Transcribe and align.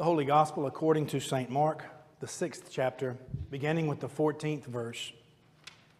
The 0.00 0.04
Holy 0.04 0.24
Gospel 0.24 0.64
according 0.64 1.08
to 1.08 1.20
St. 1.20 1.50
Mark, 1.50 1.84
the 2.20 2.26
sixth 2.26 2.70
chapter, 2.72 3.18
beginning 3.50 3.86
with 3.86 4.00
the 4.00 4.08
14th 4.08 4.64
verse. 4.64 5.12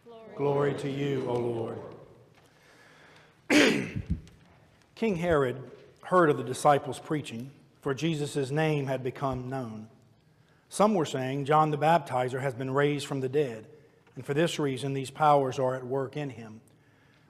Glory, 0.07 0.23
Glory 0.35 0.73
to 0.73 0.89
you, 0.89 1.29
O 1.29 1.35
Lord. 1.35 1.77
King 4.95 5.15
Herod 5.17 5.61
heard 6.01 6.31
of 6.31 6.37
the 6.37 6.43
disciples 6.43 6.97
preaching, 6.97 7.51
for 7.81 7.93
Jesus' 7.93 8.49
name 8.49 8.87
had 8.87 9.03
become 9.03 9.51
known. 9.51 9.87
Some 10.67 10.95
were 10.95 11.05
saying, 11.05 11.45
John 11.45 11.69
the 11.69 11.77
Baptizer 11.77 12.41
has 12.41 12.55
been 12.55 12.71
raised 12.71 13.05
from 13.05 13.21
the 13.21 13.29
dead, 13.29 13.67
and 14.15 14.25
for 14.25 14.33
this 14.33 14.57
reason 14.57 14.95
these 14.95 15.11
powers 15.11 15.59
are 15.59 15.75
at 15.75 15.85
work 15.85 16.17
in 16.17 16.31
him. 16.31 16.61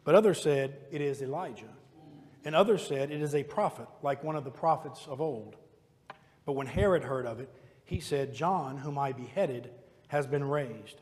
But 0.06 0.16
others 0.16 0.42
said, 0.42 0.78
It 0.90 1.02
is 1.02 1.22
Elijah. 1.22 1.66
And 2.46 2.56
others 2.56 2.88
said, 2.88 3.12
It 3.12 3.22
is 3.22 3.36
a 3.36 3.44
prophet, 3.44 3.90
like 4.02 4.24
one 4.24 4.38
of 4.38 4.46
the 4.46 4.52
prophets 4.52 5.06
of 5.10 5.20
old. 5.20 5.58
But 6.46 6.54
when 6.54 6.68
Herod 6.68 7.04
heard 7.04 7.26
of 7.26 7.40
it, 7.40 7.50
he 7.84 8.00
said, 8.00 8.34
John, 8.34 8.78
whom 8.78 8.98
I 8.98 9.12
beheaded, 9.12 9.70
has 10.08 10.28
been 10.28 10.44
raised. 10.44 11.02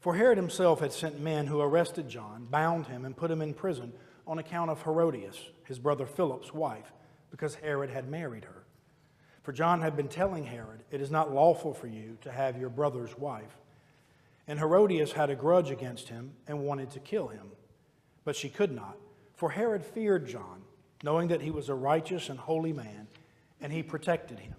For 0.00 0.14
Herod 0.14 0.38
himself 0.38 0.80
had 0.80 0.92
sent 0.92 1.20
men 1.20 1.46
who 1.46 1.60
arrested 1.60 2.08
John, 2.08 2.46
bound 2.48 2.86
him, 2.86 3.04
and 3.04 3.16
put 3.16 3.30
him 3.30 3.42
in 3.42 3.54
prison 3.54 3.92
on 4.26 4.38
account 4.38 4.70
of 4.70 4.82
Herodias, 4.82 5.50
his 5.64 5.78
brother 5.78 6.06
Philip's 6.06 6.54
wife, 6.54 6.92
because 7.30 7.56
Herod 7.56 7.90
had 7.90 8.08
married 8.08 8.44
her. 8.44 8.64
For 9.42 9.52
John 9.52 9.80
had 9.80 9.96
been 9.96 10.08
telling 10.08 10.44
Herod, 10.44 10.82
It 10.90 11.00
is 11.00 11.10
not 11.10 11.32
lawful 11.32 11.74
for 11.74 11.86
you 11.86 12.18
to 12.20 12.30
have 12.30 12.58
your 12.58 12.68
brother's 12.68 13.16
wife. 13.18 13.56
And 14.46 14.58
Herodias 14.58 15.12
had 15.12 15.30
a 15.30 15.34
grudge 15.34 15.70
against 15.70 16.08
him 16.08 16.32
and 16.46 16.60
wanted 16.60 16.90
to 16.90 17.00
kill 17.00 17.28
him. 17.28 17.52
But 18.24 18.36
she 18.36 18.50
could 18.50 18.72
not, 18.72 18.96
for 19.34 19.50
Herod 19.50 19.84
feared 19.84 20.26
John, 20.26 20.62
knowing 21.02 21.28
that 21.28 21.40
he 21.40 21.50
was 21.50 21.68
a 21.68 21.74
righteous 21.74 22.28
and 22.28 22.38
holy 22.38 22.72
man 22.72 23.08
and 23.60 23.72
he 23.72 23.82
protected 23.82 24.38
him. 24.38 24.54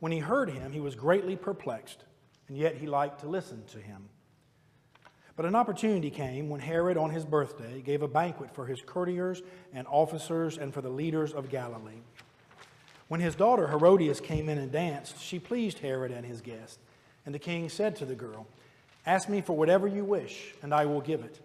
When 0.00 0.12
he 0.12 0.18
heard 0.18 0.50
him, 0.50 0.72
he 0.72 0.80
was 0.80 0.94
greatly 0.94 1.36
perplexed, 1.36 2.04
and 2.48 2.56
yet 2.56 2.76
he 2.76 2.86
liked 2.86 3.20
to 3.20 3.28
listen 3.28 3.64
to 3.72 3.78
him. 3.78 4.08
But 5.36 5.46
an 5.46 5.54
opportunity 5.54 6.10
came 6.10 6.48
when 6.48 6.60
Herod, 6.60 6.96
on 6.96 7.10
his 7.10 7.24
birthday, 7.24 7.80
gave 7.80 8.02
a 8.02 8.08
banquet 8.08 8.54
for 8.54 8.66
his 8.66 8.82
courtiers 8.82 9.42
and 9.72 9.86
officers 9.86 10.58
and 10.58 10.74
for 10.74 10.82
the 10.82 10.90
leaders 10.90 11.32
of 11.32 11.48
Galilee. 11.48 12.02
When 13.08 13.20
his 13.20 13.34
daughter 13.34 13.68
Herodias 13.68 14.20
came 14.20 14.48
in 14.48 14.58
and 14.58 14.70
danced, 14.70 15.20
she 15.20 15.38
pleased 15.38 15.78
Herod 15.78 16.12
and 16.12 16.26
his 16.26 16.40
guests. 16.40 16.78
And 17.24 17.34
the 17.34 17.38
king 17.38 17.68
said 17.68 17.96
to 17.96 18.04
the 18.04 18.14
girl, 18.14 18.46
Ask 19.06 19.28
me 19.28 19.40
for 19.40 19.56
whatever 19.56 19.86
you 19.86 20.04
wish, 20.04 20.54
and 20.62 20.74
I 20.74 20.86
will 20.86 21.00
give 21.00 21.22
it. 21.22 21.40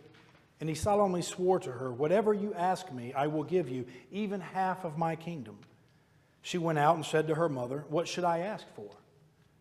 And 0.60 0.68
he 0.68 0.76
solemnly 0.76 1.22
swore 1.22 1.60
to 1.60 1.72
her, 1.72 1.92
Whatever 1.92 2.34
you 2.34 2.54
ask 2.54 2.92
me, 2.92 3.14
I 3.14 3.28
will 3.28 3.44
give 3.44 3.70
you, 3.70 3.86
even 4.12 4.42
half 4.42 4.84
of 4.84 4.98
my 4.98 5.16
kingdom. 5.16 5.58
She 6.48 6.58
went 6.58 6.80
out 6.80 6.96
and 6.96 7.06
said 7.06 7.28
to 7.28 7.36
her 7.36 7.50
mother, 7.50 7.84
What 7.90 8.08
should 8.08 8.24
I 8.24 8.38
ask 8.38 8.66
for? 8.74 8.90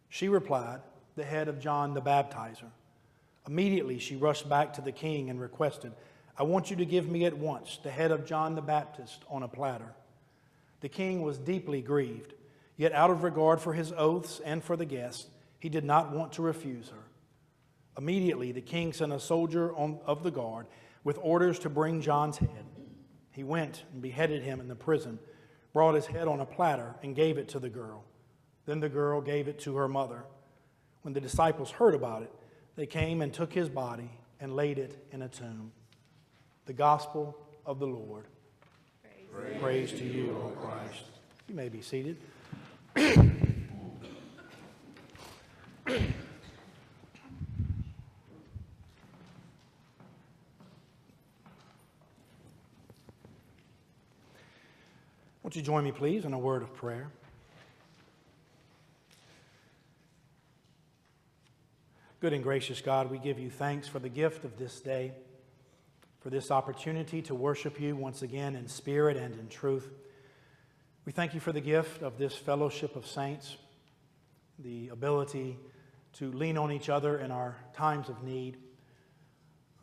She 0.09 0.29
replied, 0.29 0.83
The 1.17 1.25
head 1.25 1.49
of 1.49 1.59
John 1.59 1.95
the 1.95 2.01
Baptizer. 2.01 2.71
Immediately 3.45 3.99
she 3.99 4.15
rushed 4.15 4.49
back 4.49 4.75
to 4.75 4.83
the 4.83 4.93
king 4.93 5.29
and 5.29 5.41
requested, 5.41 5.91
I 6.39 6.45
want 6.45 6.71
you 6.71 6.77
to 6.77 6.85
give 6.85 7.09
me 7.09 7.25
at 7.25 7.37
once 7.37 7.81
the 7.83 7.91
head 7.91 8.13
of 8.13 8.25
John 8.25 8.55
the 8.55 8.63
Baptist 8.63 9.25
on 9.29 9.43
a 9.43 9.49
platter. 9.49 9.95
The 10.79 10.89
king 10.89 11.23
was 11.23 11.39
deeply 11.39 11.83
grieved, 11.83 12.35
yet 12.77 12.93
out 12.93 13.11
of 13.11 13.25
regard 13.25 13.61
for 13.61 13.73
his 13.73 13.91
oaths 13.91 14.41
and 14.45 14.63
for 14.63 14.77
the 14.77 14.85
guests, 14.85 15.27
he 15.59 15.69
did 15.69 15.85
not 15.85 16.13
want 16.13 16.35
to 16.35 16.43
refuse 16.43 16.91
her. 16.91 17.03
Immediately 17.99 18.53
the 18.53 18.61
king 18.61 18.93
sent 18.93 19.13
a 19.13 19.19
soldier 19.19 19.75
on, 19.75 19.99
of 20.07 20.23
the 20.23 20.31
guard 20.31 20.69
with 21.03 21.19
orders 21.21 21.59
to 21.59 21.69
bring 21.69 22.01
John's 22.01 22.39
head. 22.39 22.65
He 23.33 23.43
went 23.43 23.83
and 23.93 24.01
beheaded 24.01 24.45
him 24.45 24.61
in 24.61 24.69
the 24.69 24.77
prison 24.77 25.19
brought 25.77 25.95
his 25.95 26.07
head 26.07 26.27
on 26.27 26.41
a 26.41 26.47
platter 26.47 26.95
and 27.03 27.15
gave 27.15 27.37
it 27.37 27.49
to 27.49 27.59
the 27.59 27.69
girl. 27.69 28.03
Then 28.65 28.81
the 28.81 28.89
girl 28.89 29.21
gave 29.21 29.47
it 29.47 29.59
to 29.61 29.77
her 29.77 29.87
mother. 29.87 30.25
When 31.03 31.13
the 31.13 31.21
disciples 31.21 31.71
heard 31.71 31.95
about 31.95 32.23
it, 32.23 32.33
they 32.77 32.87
came 32.87 33.21
and 33.21 33.31
took 33.31 33.53
his 33.53 33.69
body 33.69 34.11
and 34.41 34.57
laid 34.57 34.79
it 34.79 34.97
in 35.13 35.21
a 35.21 35.29
tomb. 35.29 35.73
The 36.65 36.73
gospel 36.73 37.37
of 37.67 37.79
the 37.79 37.87
Lord. 37.87 38.25
Praise, 39.31 39.61
Praise 39.61 39.93
to 39.93 40.05
you, 40.07 40.31
O 40.43 40.49
Christ. 40.59 41.03
You 41.47 41.55
may 41.55 41.69
be 41.69 41.83
seated. 41.83 42.17
Won't 55.47 55.55
you 55.55 55.63
join 55.63 55.85
me, 55.85 55.93
please, 55.93 56.25
in 56.25 56.33
a 56.33 56.39
word 56.41 56.63
of 56.63 56.75
prayer? 56.75 57.09
Good 62.19 62.33
and 62.33 62.43
gracious 62.43 62.81
God, 62.81 63.13
we 63.13 63.19
give 63.19 63.39
you 63.39 63.49
thanks 63.49 63.87
for 63.87 64.01
the 64.01 64.09
gift 64.09 64.45
of 64.45 64.59
this 64.59 64.81
day, 64.81 65.13
for 66.19 66.31
this 66.31 66.51
opportunity 66.51 67.23
to 67.23 67.35
worship 67.37 67.81
you 67.81 67.95
once 67.95 68.23
again 68.23 68.57
in 68.57 68.67
spirit 68.67 69.17
and 69.17 69.39
in 69.39 69.47
truth. 69.47 69.89
We 71.05 71.13
thank 71.13 71.33
you 71.33 71.39
for 71.39 71.53
the 71.53 71.61
gift 71.61 72.03
of 72.03 72.19
this 72.19 72.35
fellowship 72.35 72.97
of 72.97 73.07
saints, 73.07 73.57
the 74.59 74.89
ability 74.89 75.59
to 76.15 76.33
lean 76.33 76.59
on 76.59 76.73
each 76.73 76.89
other 76.89 77.21
in 77.21 77.31
our 77.31 77.55
times 77.73 78.09
of 78.09 78.25
need. 78.25 78.57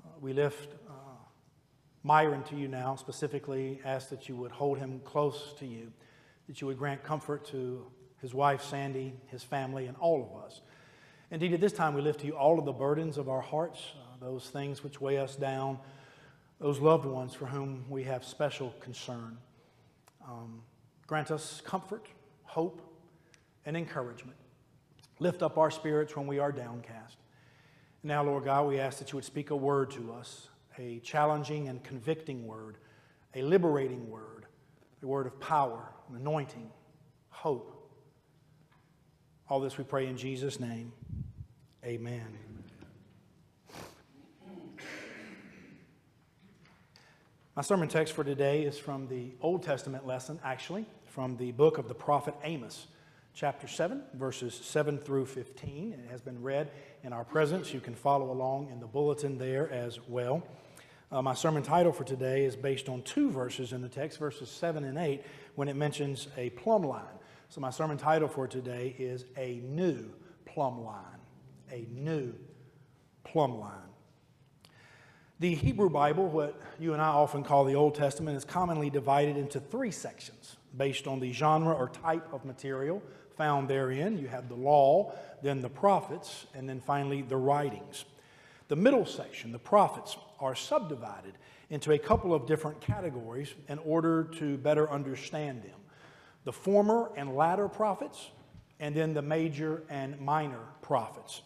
Uh, 0.03 0.09
we 0.19 0.33
lift 0.33 0.75
Myron 2.03 2.43
to 2.43 2.55
you 2.55 2.67
now, 2.67 2.95
specifically 2.95 3.79
ask 3.85 4.09
that 4.09 4.27
you 4.27 4.35
would 4.35 4.51
hold 4.51 4.77
him 4.77 4.99
close 5.05 5.53
to 5.59 5.65
you, 5.65 5.91
that 6.47 6.59
you 6.59 6.67
would 6.67 6.77
grant 6.77 7.01
comfort 7.03 7.45
to 7.47 7.85
his 8.21 8.33
wife, 8.33 8.61
Sandy, 8.61 9.13
his 9.27 9.43
family, 9.43 9.87
and 9.87 9.95
all 9.97 10.21
of 10.21 10.45
us. 10.45 10.61
Indeed, 11.31 11.53
at 11.53 11.61
this 11.61 11.71
time, 11.71 11.93
we 11.93 12.01
lift 12.01 12.19
to 12.19 12.27
you 12.27 12.33
all 12.33 12.59
of 12.59 12.65
the 12.65 12.73
burdens 12.73 13.17
of 13.17 13.29
our 13.29 13.41
hearts, 13.41 13.93
uh, 13.95 14.25
those 14.25 14.49
things 14.49 14.83
which 14.83 14.99
weigh 14.99 15.17
us 15.17 15.35
down, 15.35 15.79
those 16.59 16.79
loved 16.79 17.05
ones 17.05 17.33
for 17.33 17.45
whom 17.45 17.85
we 17.89 18.03
have 18.03 18.25
special 18.25 18.73
concern. 18.81 19.37
Um, 20.25 20.61
grant 21.07 21.31
us 21.31 21.61
comfort, 21.65 22.07
hope, 22.43 22.81
and 23.65 23.77
encouragement. 23.77 24.37
Lift 25.19 25.41
up 25.41 25.57
our 25.57 25.71
spirits 25.71 26.15
when 26.17 26.27
we 26.27 26.39
are 26.39 26.51
downcast. 26.51 27.17
Now, 28.03 28.23
Lord 28.23 28.43
God, 28.43 28.67
we 28.67 28.79
ask 28.79 28.99
that 28.99 29.11
you 29.11 29.15
would 29.15 29.25
speak 29.25 29.51
a 29.51 29.55
word 29.55 29.89
to 29.91 30.11
us 30.13 30.49
a 30.77 30.99
challenging 30.99 31.67
and 31.69 31.83
convicting 31.83 32.45
word, 32.45 32.77
a 33.35 33.41
liberating 33.41 34.09
word, 34.09 34.45
a 35.01 35.07
word 35.07 35.27
of 35.27 35.39
power, 35.39 35.91
an 36.09 36.15
anointing, 36.15 36.69
hope. 37.29 37.91
All 39.49 39.59
this 39.59 39.77
we 39.77 39.83
pray 39.83 40.07
in 40.07 40.17
Jesus' 40.17 40.59
name. 40.59 40.91
Amen. 41.83 42.37
My 47.55 47.61
sermon 47.61 47.87
text 47.87 48.13
for 48.13 48.23
today 48.23 48.63
is 48.63 48.79
from 48.79 49.07
the 49.07 49.31
Old 49.39 49.61
Testament 49.61 50.07
lesson, 50.07 50.39
actually, 50.43 50.85
from 51.05 51.37
the 51.37 51.51
book 51.51 51.77
of 51.77 51.87
the 51.87 51.93
prophet 51.93 52.33
Amos, 52.43 52.87
chapter 53.35 53.67
7, 53.67 54.01
verses 54.15 54.55
7 54.55 54.97
through 54.97 55.27
15. 55.27 55.93
It 55.93 56.09
has 56.09 56.19
been 56.19 56.41
read 56.41 56.71
in 57.03 57.13
our 57.13 57.23
presence. 57.23 57.71
You 57.71 57.79
can 57.79 57.93
follow 57.93 58.31
along 58.31 58.69
in 58.71 58.79
the 58.79 58.87
bulletin 58.87 59.37
there 59.37 59.69
as 59.71 59.99
well. 60.07 60.41
Uh, 61.13 61.21
my 61.21 61.35
sermon 61.35 61.61
title 61.61 61.91
for 61.91 62.03
today 62.03 62.43
is 62.43 62.55
based 62.55 62.89
on 62.89 62.99
two 63.03 63.29
verses 63.29 63.71
in 63.71 63.83
the 63.83 63.87
text, 63.87 64.17
verses 64.17 64.49
7 64.49 64.83
and 64.83 64.97
8, 64.97 65.21
when 65.53 65.67
it 65.67 65.75
mentions 65.75 66.27
a 66.37 66.49
plumb 66.49 66.81
line. 66.81 67.03
So, 67.49 67.61
my 67.61 67.69
sermon 67.69 67.97
title 67.97 68.27
for 68.27 68.47
today 68.47 68.95
is 68.97 69.25
A 69.37 69.61
New 69.63 70.11
Plumb 70.43 70.83
Line. 70.83 71.19
A 71.71 71.85
New 71.91 72.33
Plumb 73.23 73.59
Line. 73.59 73.91
The 75.39 75.53
Hebrew 75.53 75.91
Bible, 75.91 76.29
what 76.29 76.59
you 76.79 76.93
and 76.93 77.01
I 77.01 77.09
often 77.09 77.43
call 77.43 77.63
the 77.63 77.75
Old 77.75 77.93
Testament, 77.93 78.35
is 78.35 78.43
commonly 78.43 78.89
divided 78.89 79.37
into 79.37 79.59
three 79.59 79.91
sections 79.91 80.55
based 80.75 81.05
on 81.05 81.19
the 81.19 81.31
genre 81.31 81.73
or 81.73 81.89
type 81.89 82.27
of 82.33 82.43
material 82.43 83.03
found 83.37 83.67
therein. 83.67 84.17
You 84.17 84.29
have 84.29 84.49
the 84.49 84.55
law, 84.55 85.13
then 85.43 85.61
the 85.61 85.69
prophets, 85.69 86.47
and 86.55 86.67
then 86.67 86.81
finally 86.81 87.21
the 87.21 87.37
writings. 87.37 88.05
The 88.67 88.75
middle 88.75 89.05
section, 89.05 89.51
the 89.51 89.59
prophets, 89.59 90.17
are 90.39 90.55
subdivided 90.55 91.33
into 91.69 91.91
a 91.91 91.97
couple 91.97 92.33
of 92.33 92.45
different 92.45 92.81
categories 92.81 93.53
in 93.67 93.79
order 93.79 94.25
to 94.39 94.57
better 94.57 94.89
understand 94.89 95.63
them 95.63 95.79
the 96.43 96.51
former 96.51 97.09
and 97.15 97.35
latter 97.35 97.67
prophets, 97.67 98.29
and 98.79 98.93
then 98.95 99.13
the 99.13 99.21
major 99.21 99.83
and 99.89 100.19
minor 100.19 100.59
prophets. 100.81 101.41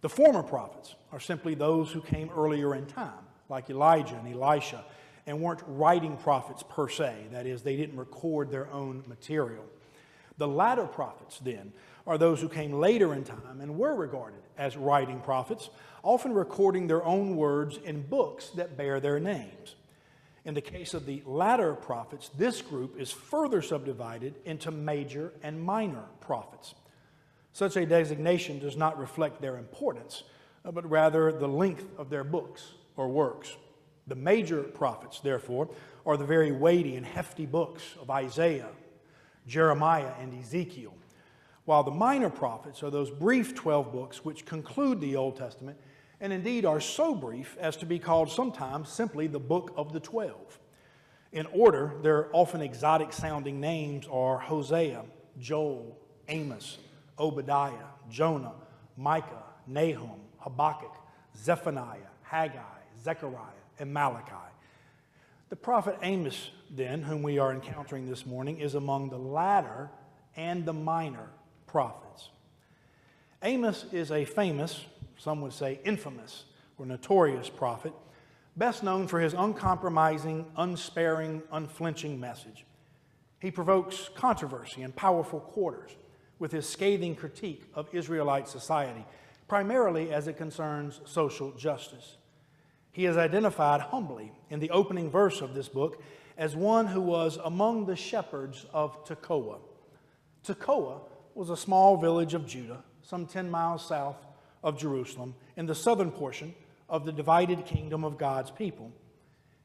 The 0.00 0.08
former 0.08 0.42
prophets 0.42 0.94
are 1.12 1.20
simply 1.20 1.54
those 1.54 1.90
who 1.90 2.00
came 2.00 2.30
earlier 2.30 2.74
in 2.74 2.86
time, 2.86 3.26
like 3.48 3.68
Elijah 3.68 4.16
and 4.16 4.32
Elisha, 4.32 4.84
and 5.26 5.40
weren't 5.40 5.62
writing 5.66 6.16
prophets 6.16 6.62
per 6.66 6.88
se. 6.88 7.26
That 7.32 7.46
is, 7.46 7.62
they 7.62 7.76
didn't 7.76 7.98
record 7.98 8.50
their 8.50 8.70
own 8.72 9.04
material. 9.06 9.64
The 10.38 10.48
latter 10.48 10.86
prophets, 10.86 11.40
then, 11.40 11.72
are 12.08 12.16
those 12.16 12.40
who 12.40 12.48
came 12.48 12.72
later 12.72 13.12
in 13.12 13.22
time 13.22 13.60
and 13.60 13.76
were 13.76 13.94
regarded 13.94 14.40
as 14.56 14.78
writing 14.78 15.20
prophets, 15.20 15.68
often 16.02 16.32
recording 16.32 16.86
their 16.86 17.04
own 17.04 17.36
words 17.36 17.78
in 17.84 18.00
books 18.00 18.48
that 18.56 18.78
bear 18.78 18.98
their 18.98 19.20
names. 19.20 19.76
In 20.46 20.54
the 20.54 20.62
case 20.62 20.94
of 20.94 21.04
the 21.04 21.22
latter 21.26 21.74
prophets, 21.74 22.30
this 22.30 22.62
group 22.62 22.98
is 22.98 23.12
further 23.12 23.60
subdivided 23.60 24.34
into 24.46 24.70
major 24.70 25.34
and 25.42 25.62
minor 25.62 26.04
prophets. 26.20 26.74
Such 27.52 27.76
a 27.76 27.84
designation 27.84 28.58
does 28.58 28.76
not 28.76 28.98
reflect 28.98 29.42
their 29.42 29.58
importance, 29.58 30.22
uh, 30.64 30.72
but 30.72 30.88
rather 30.88 31.30
the 31.30 31.46
length 31.46 31.86
of 31.98 32.08
their 32.08 32.24
books 32.24 32.72
or 32.96 33.08
works. 33.08 33.54
The 34.06 34.14
major 34.14 34.62
prophets, 34.62 35.20
therefore, 35.20 35.68
are 36.06 36.16
the 36.16 36.24
very 36.24 36.52
weighty 36.52 36.96
and 36.96 37.04
hefty 37.04 37.44
books 37.44 37.82
of 38.00 38.08
Isaiah, 38.08 38.70
Jeremiah, 39.46 40.12
and 40.18 40.32
Ezekiel, 40.40 40.94
while 41.68 41.82
the 41.82 41.90
minor 41.90 42.30
prophets 42.30 42.82
are 42.82 42.88
those 42.88 43.10
brief 43.10 43.54
12 43.54 43.92
books 43.92 44.24
which 44.24 44.46
conclude 44.46 45.02
the 45.02 45.14
Old 45.14 45.36
Testament 45.36 45.78
and 46.18 46.32
indeed 46.32 46.64
are 46.64 46.80
so 46.80 47.14
brief 47.14 47.58
as 47.60 47.76
to 47.76 47.84
be 47.84 47.98
called 47.98 48.30
sometimes 48.30 48.88
simply 48.88 49.26
the 49.26 49.38
Book 49.38 49.74
of 49.76 49.92
the 49.92 50.00
Twelve. 50.00 50.58
In 51.30 51.44
order, 51.52 51.92
their 52.00 52.34
often 52.34 52.62
exotic 52.62 53.12
sounding 53.12 53.60
names 53.60 54.06
are 54.10 54.38
Hosea, 54.38 55.04
Joel, 55.38 55.98
Amos, 56.28 56.78
Obadiah, 57.18 57.92
Jonah, 58.08 58.54
Micah, 58.96 59.44
Nahum, 59.66 60.20
Habakkuk, 60.38 60.96
Zephaniah, 61.36 61.98
Haggai, 62.22 62.80
Zechariah, 63.04 63.60
and 63.78 63.92
Malachi. 63.92 64.32
The 65.50 65.56
prophet 65.56 65.98
Amos, 66.00 66.50
then, 66.70 67.02
whom 67.02 67.22
we 67.22 67.38
are 67.38 67.52
encountering 67.52 68.08
this 68.08 68.24
morning, 68.24 68.56
is 68.56 68.74
among 68.74 69.10
the 69.10 69.18
latter 69.18 69.90
and 70.34 70.64
the 70.64 70.72
minor 70.72 71.28
prophets. 71.68 72.30
Amos 73.42 73.86
is 73.92 74.10
a 74.10 74.24
famous, 74.24 74.84
some 75.16 75.40
would 75.42 75.52
say 75.52 75.80
infamous, 75.84 76.44
or 76.76 76.86
notorious 76.86 77.48
prophet, 77.48 77.92
best 78.56 78.82
known 78.82 79.06
for 79.06 79.20
his 79.20 79.34
uncompromising, 79.34 80.44
unsparing, 80.56 81.42
unflinching 81.52 82.18
message. 82.18 82.64
He 83.40 83.52
provokes 83.52 84.10
controversy 84.16 84.82
in 84.82 84.90
powerful 84.92 85.38
quarters 85.38 85.92
with 86.40 86.50
his 86.50 86.68
scathing 86.68 87.14
critique 87.14 87.64
of 87.74 87.88
Israelite 87.92 88.48
society, 88.48 89.04
primarily 89.46 90.12
as 90.12 90.26
it 90.26 90.36
concerns 90.36 91.00
social 91.04 91.52
justice. 91.52 92.16
He 92.90 93.06
is 93.06 93.16
identified 93.16 93.80
humbly 93.80 94.32
in 94.50 94.58
the 94.58 94.70
opening 94.70 95.10
verse 95.10 95.40
of 95.40 95.54
this 95.54 95.68
book 95.68 96.02
as 96.36 96.56
one 96.56 96.86
who 96.86 97.00
was 97.00 97.38
among 97.44 97.86
the 97.86 97.96
shepherds 97.96 98.66
of 98.72 99.04
Tekoa. 99.04 99.58
Tekoa 100.44 101.00
was 101.38 101.50
a 101.50 101.56
small 101.56 101.96
village 101.96 102.34
of 102.34 102.48
Judah, 102.48 102.82
some 103.00 103.24
10 103.24 103.48
miles 103.48 103.86
south 103.86 104.16
of 104.64 104.76
Jerusalem, 104.76 105.36
in 105.56 105.66
the 105.66 105.74
southern 105.74 106.10
portion 106.10 106.52
of 106.88 107.04
the 107.04 107.12
divided 107.12 107.64
kingdom 107.64 108.02
of 108.02 108.18
God's 108.18 108.50
people. 108.50 108.90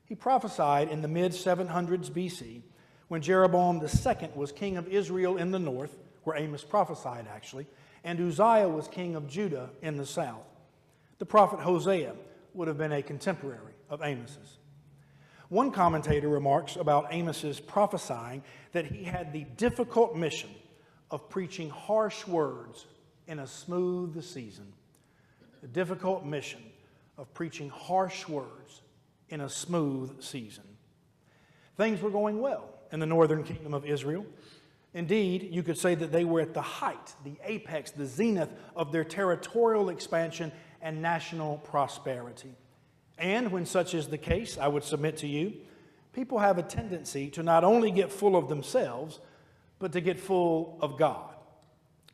He 0.06 0.14
prophesied 0.14 0.90
in 0.90 1.02
the 1.02 1.08
mid 1.08 1.32
700s 1.32 2.12
BC 2.12 2.62
when 3.08 3.24
Jeroboam 3.24 3.82
II 3.82 4.30
was 4.36 4.52
king 4.52 4.78
of 4.78 4.88
Israel 4.88 5.38
in 5.38 5.50
the 5.50 5.58
north 5.58 5.98
where 6.26 6.38
Amos 6.38 6.64
prophesied 6.64 7.26
actually, 7.28 7.66
and 8.04 8.20
Uzziah 8.20 8.70
was 8.70 8.88
king 8.88 9.16
of 9.16 9.28
Judah 9.28 9.72
in 9.82 9.98
the 9.98 10.06
south. 10.06 10.46
The 11.18 11.26
prophet 11.26 11.60
Hosea 11.60 12.14
would 12.54 12.68
have 12.68 12.78
been 12.78 12.92
a 12.92 13.02
contemporary 13.02 13.74
of 13.90 14.00
Amos's. 14.04 14.60
One 15.50 15.72
commentator 15.72 16.28
remarks 16.30 16.76
about 16.76 17.12
Amos's 17.12 17.60
prophesying 17.60 18.44
that 18.74 18.86
he 18.86 19.06
had 19.06 19.34
the 19.34 19.46
difficult 19.58 20.16
mission 20.16 20.52
of 21.12 21.30
preaching 21.30 21.70
harsh 21.70 22.26
words 22.28 22.86
in 23.28 23.40
a 23.40 23.48
smooth 23.48 24.24
season. 24.24 24.72
The 25.62 25.68
difficult 25.68 26.26
mission 26.26 26.62
of 27.18 27.34
preaching 27.34 27.70
harsh 27.70 28.28
words 28.28 28.82
in 29.30 29.42
a 29.42 29.50
smooth 29.50 30.22
season. 30.22 30.64
Things 31.78 32.02
were 32.02 32.10
going 32.10 32.40
well 32.40 32.70
in 32.92 33.00
the 33.00 33.06
northern 33.06 33.44
kingdom 33.44 33.74
of 33.74 33.86
Israel. 33.86 34.26
Indeed, 34.94 35.50
you 35.52 35.64
could 35.64 35.78
say 35.78 35.96
that 35.96 36.12
they 36.12 36.24
were 36.24 36.42
at 36.42 36.54
the 36.54 36.62
height, 36.62 37.16
the 37.24 37.36
apex, 37.44 37.90
the 37.92 38.06
zenith 38.06 38.50
of 38.76 38.92
their 38.92 39.04
territorial 39.04 39.90
expansion 39.90 40.52
and 40.82 41.02
national 41.02 41.58
prosperity. 41.60 42.54
And 43.18 43.52
when 43.52 43.66
such 43.66 43.94
is 43.96 44.08
the 44.08 44.18
case, 44.18 44.58
I 44.58 44.68
would 44.68 44.84
submit 44.84 45.18
to 45.18 45.28
you, 45.28 45.54
people 46.14 46.40
have 46.40 46.58
a 46.58 46.64
tendency 46.64 47.30
to 47.32 47.42
not 47.42 47.64
only 47.64 47.90
get 47.90 48.12
full 48.12 48.36
of 48.36 48.50
themselves, 48.50 49.20
but 49.84 49.92
to 49.92 50.00
get 50.00 50.18
full 50.18 50.78
of 50.80 50.98
God. 50.98 51.36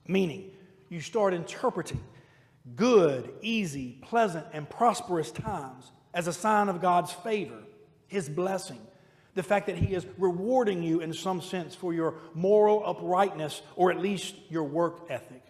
Meaning, 0.07 0.50
you 0.89 1.01
start 1.01 1.36
interpreting 1.36 2.04
good, 2.75 3.31
easy, 3.44 4.00
pleasant, 4.01 4.48
and 4.54 4.68
prosperous 4.68 5.30
times 5.31 5.92
as 6.12 6.25
a 6.25 6.33
sign 6.33 6.69
of 6.69 6.81
God's 6.81 7.12
favor, 7.12 7.60
His 8.07 8.27
blessing, 8.27 8.81
the 9.36 9.44
fact 9.44 9.68
that 9.68 9.75
He 9.77 9.94
is 9.94 10.04
rewarding 10.18 10.81
you 10.81 11.01
in 11.01 11.13
some 11.13 11.42
sense 11.44 11.75
for 11.75 11.94
your 11.94 12.16
moral 12.33 12.81
uprightness 12.83 13.62
or 13.75 13.92
at 13.92 14.01
least 14.01 14.33
your 14.50 14.63
work 14.63 15.06
ethic. 15.07 15.44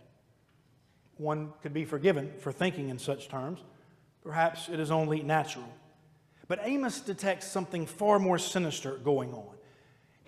One 1.15 1.53
could 1.61 1.73
be 1.73 1.85
forgiven 1.85 2.33
for 2.39 2.51
thinking 2.51 2.89
in 2.89 2.99
such 2.99 3.29
terms. 3.29 3.61
Perhaps 4.23 4.67
it 4.67 4.81
is 4.81 4.91
only 4.91 5.23
natural. 5.23 5.73
But 6.49 6.59
Amos 6.63 6.99
detects 6.99 7.47
something 7.47 7.85
far 7.85 8.19
more 8.19 8.37
sinister 8.37 8.97
going 8.97 9.33
on. 9.33 9.55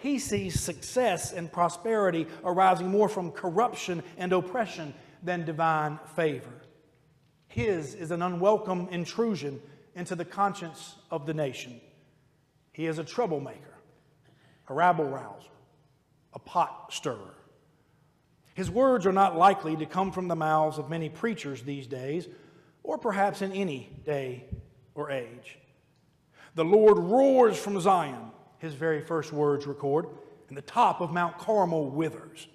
He 0.02 0.18
sees 0.18 0.60
success 0.60 1.32
and 1.32 1.52
prosperity 1.52 2.26
arising 2.44 2.88
more 2.88 3.08
from 3.08 3.32
corruption 3.32 4.02
and 4.18 4.34
oppression 4.34 4.96
than 5.22 5.46
divine 5.46 6.00
favor. 6.16 6.50
His 7.48 7.94
is 7.94 8.10
an 8.10 8.24
unwelcome 8.24 8.88
intrusion 8.90 9.62
into 9.96 10.16
the 10.16 10.26
conscience 10.26 10.96
of 11.12 11.28
the 11.28 11.36
nation. 11.36 11.80
He 12.74 12.88
is 12.88 12.98
a 12.98 13.04
troublemaker, 13.04 13.78
a 14.70 14.74
rabble 14.74 15.06
rouser, 15.06 15.50
a 16.34 16.40
pot 16.40 16.92
stirrer. 16.92 17.36
His 18.56 18.72
words 18.72 19.06
are 19.06 19.14
not 19.14 19.38
likely 19.38 19.76
to 19.76 19.86
come 19.86 20.12
from 20.12 20.28
the 20.28 20.36
mouths 20.36 20.80
of 20.80 20.90
many 20.90 21.10
preachers 21.10 21.62
these 21.62 21.86
days, 21.86 22.28
or 22.82 22.98
perhaps 22.98 23.44
in 23.44 23.52
any 23.52 23.96
day 24.04 24.46
or 24.96 25.12
age. 25.12 25.60
The 26.56 26.66
Lord 26.66 26.98
roars 26.98 27.60
from 27.60 27.80
Zion, 27.80 28.32
his 28.62 28.76
very 28.76 29.02
first 29.02 29.34
words 29.34 29.66
record, 29.66 30.06
and 30.48 30.56
the 30.56 30.62
top 30.62 31.02
of 31.02 31.12
Mount 31.12 31.38
Carmel 31.40 31.90
withers. 31.90 32.48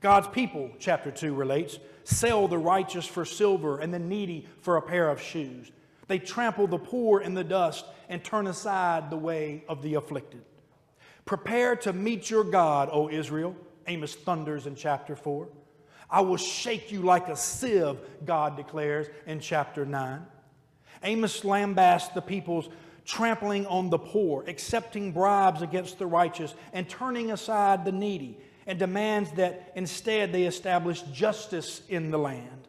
God's 0.00 0.28
people, 0.28 0.70
chapter 0.78 1.10
2 1.10 1.34
relates, 1.34 1.78
sell 2.02 2.48
the 2.48 2.58
righteous 2.58 3.06
for 3.06 3.24
silver 3.24 3.78
and 3.78 3.92
the 3.92 3.98
needy 3.98 4.48
for 4.62 4.76
a 4.76 4.82
pair 4.82 5.10
of 5.10 5.20
shoes. 5.20 5.70
They 6.08 6.18
trample 6.18 6.66
the 6.66 6.78
poor 6.78 7.20
in 7.20 7.34
the 7.34 7.44
dust 7.44 7.84
and 8.08 8.24
turn 8.24 8.46
aside 8.46 9.10
the 9.10 9.16
way 9.16 9.64
of 9.68 9.82
the 9.82 9.94
afflicted. 9.94 10.42
Prepare 11.26 11.76
to 11.76 11.92
meet 11.92 12.30
your 12.30 12.44
God, 12.44 12.88
O 12.90 13.10
Israel, 13.10 13.54
Amos 13.86 14.14
thunders 14.14 14.66
in 14.66 14.74
chapter 14.74 15.14
4. 15.14 15.48
I 16.10 16.20
will 16.20 16.36
shake 16.36 16.92
you 16.92 17.02
like 17.02 17.28
a 17.28 17.36
sieve, 17.36 17.98
God 18.24 18.56
declares 18.56 19.08
in 19.26 19.40
chapter 19.40 19.84
9. 19.84 20.26
Amos 21.02 21.40
lambasts 21.40 22.14
the 22.14 22.22
people's 22.22 22.68
trampling 23.04 23.66
on 23.66 23.90
the 23.90 23.98
poor, 23.98 24.44
accepting 24.46 25.12
bribes 25.12 25.62
against 25.62 25.98
the 25.98 26.06
righteous, 26.06 26.54
and 26.72 26.88
turning 26.88 27.30
aside 27.30 27.84
the 27.84 27.92
needy, 27.92 28.38
and 28.66 28.78
demands 28.78 29.30
that 29.32 29.72
instead 29.74 30.32
they 30.32 30.44
establish 30.44 31.02
justice 31.12 31.82
in 31.88 32.10
the 32.10 32.18
land. 32.18 32.68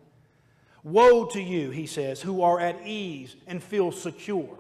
Woe 0.84 1.26
to 1.26 1.42
you, 1.42 1.72
he 1.72 1.88
says, 1.88 2.22
who 2.22 2.42
are 2.42 2.60
at 2.60 2.86
ease 2.86 3.36
and 3.48 3.64
feel 3.64 3.92
secure. 3.92 4.60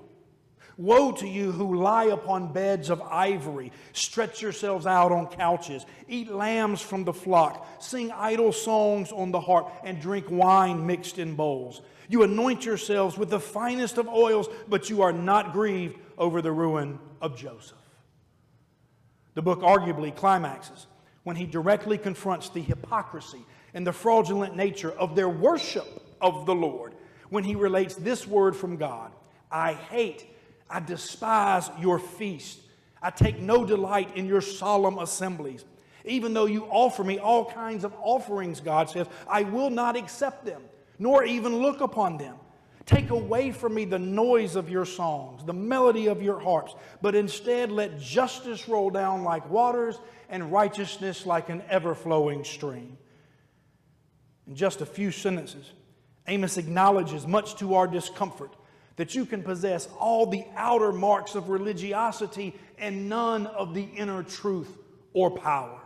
Woe 0.77 1.13
to 1.13 1.27
you 1.27 1.51
who 1.51 1.75
lie 1.75 2.05
upon 2.05 2.51
beds 2.51 2.89
of 2.89 3.01
ivory, 3.01 3.72
stretch 3.94 4.41
yourselves 4.41 4.86
out 4.86 5.12
on 5.12 5.27
couches, 5.27 5.86
eat 6.10 6.29
lambs 6.29 6.82
from 6.82 7.05
the 7.05 7.13
flock, 7.13 7.65
sing 7.79 8.12
idle 8.12 8.51
songs 8.51 9.12
on 9.12 9.32
the 9.32 9.39
harp, 9.39 9.72
and 9.84 10.01
drink 10.01 10.25
wine 10.29 10.86
mixed 10.86 11.17
in 11.17 11.36
bowls. 11.36 11.82
You 12.10 12.24
anoint 12.24 12.65
yourselves 12.65 13.17
with 13.17 13.29
the 13.29 13.39
finest 13.39 13.98
of 13.98 14.08
oils, 14.08 14.50
but 14.67 14.89
you 14.89 15.01
are 15.01 15.13
not 15.13 15.53
grieved 15.53 15.98
over 16.17 16.41
the 16.41 16.51
ruin 16.51 17.00
of 17.22 17.38
Joseph. 17.38 17.77
The 19.34 19.41
book 19.41 19.62
arguably 19.62 20.15
climaxes 20.15 20.88
when 21.24 21.36
he 21.36 21.46
directly 21.46 21.98
confronts 21.98 22.50
the 22.50 22.62
hypocrisy 22.62 23.46
and 23.74 23.88
the 23.88 23.94
fraudulent 23.94 24.55
nature 24.55 24.91
of 24.91 25.15
their 25.15 25.29
worship 25.29 26.01
of 26.22 26.46
the 26.46 26.55
Lord 26.55 26.96
when 27.29 27.44
he 27.44 27.55
relates 27.55 27.96
this 27.96 28.27
word 28.27 28.55
from 28.55 28.77
God 28.77 29.12
I 29.51 29.74
hate, 29.74 30.25
I 30.69 30.79
despise 30.79 31.69
your 31.79 32.00
feast. 32.00 32.60
I 33.01 33.12
take 33.12 33.39
no 33.39 33.65
delight 33.65 34.15
in 34.15 34.25
your 34.25 34.41
solemn 34.41 34.98
assemblies. 34.98 35.63
Even 36.05 36.34
though 36.34 36.45
you 36.45 36.65
offer 36.65 37.03
me 37.03 37.19
all 37.19 37.45
kinds 37.45 37.84
of 37.84 37.93
offerings, 38.01 38.62
God 38.62 38.89
says, 38.89 39.07
I 39.27 39.43
will 39.43 39.69
not 39.69 39.95
accept 39.95 40.45
them, 40.45 40.62
nor 41.00 41.24
even 41.24 41.57
look 41.57 41.81
upon 41.81 42.17
them. 42.17 42.36
Take 42.86 43.10
away 43.10 43.51
from 43.51 43.74
me 43.74 43.86
the 43.86 43.98
noise 43.98 44.55
of 44.55 44.69
your 44.69 44.86
songs, 44.86 45.43
the 45.43 45.53
melody 45.53 46.07
of 46.07 46.22
your 46.22 46.39
harps, 46.39 46.75
but 47.01 47.15
instead 47.15 47.72
let 47.72 48.00
justice 48.00 48.67
roll 48.67 48.91
down 48.91 49.24
like 49.24 49.50
waters 49.50 50.00
and 50.29 50.51
righteousness 50.51 51.25
like 51.25 51.50
an 51.50 51.63
ever 51.67 51.95
flowing 51.95 52.43
stream. 52.43 52.98
In 54.48 54.55
just 54.55 54.81
a 54.81 54.86
few 54.86 55.10
sentences, 55.10 55.72
Amos 56.27 56.57
acknowledges, 56.57 57.25
much 57.25 57.55
to 57.55 57.74
our 57.74 57.88
discomfort, 57.88 58.55
that 58.96 59.16
you 59.16 59.25
can 59.25 59.44
possess 59.44 59.88
all 60.00 60.25
the 60.25 60.46
outer 60.56 60.92
marks 60.92 61.36
of 61.36 61.50
religiosity 61.50 62.56
and 62.78 63.10
none 63.10 63.48
of 63.48 63.74
the 63.74 63.84
inner 63.84 64.24
truth 64.24 64.78
or 65.14 65.30
power. 65.30 65.80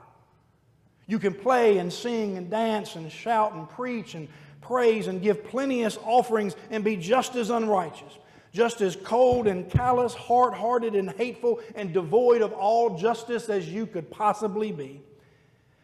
You 1.07 1.17
can 1.17 1.33
play 1.33 1.79
and 1.79 1.91
sing 1.91 2.37
and 2.37 2.49
dance 2.49 2.95
and 2.95 3.11
shout 3.11 3.53
and 3.53 3.67
preach 3.69 4.13
and 4.13 4.27
praise 4.61 5.07
and 5.07 5.21
give 5.21 5.43
plenteous 5.43 5.97
offerings 6.03 6.55
and 6.69 6.83
be 6.83 6.95
just 6.95 7.35
as 7.35 7.49
unrighteous, 7.49 8.19
just 8.53 8.81
as 8.81 8.95
cold 8.95 9.47
and 9.47 9.69
callous, 9.71 10.13
hard 10.13 10.53
hearted 10.53 10.95
and 10.95 11.09
hateful 11.11 11.61
and 11.75 11.93
devoid 11.93 12.41
of 12.41 12.53
all 12.53 12.95
justice 12.95 13.49
as 13.49 13.67
you 13.67 13.87
could 13.87 14.11
possibly 14.11 14.71
be. 14.71 15.01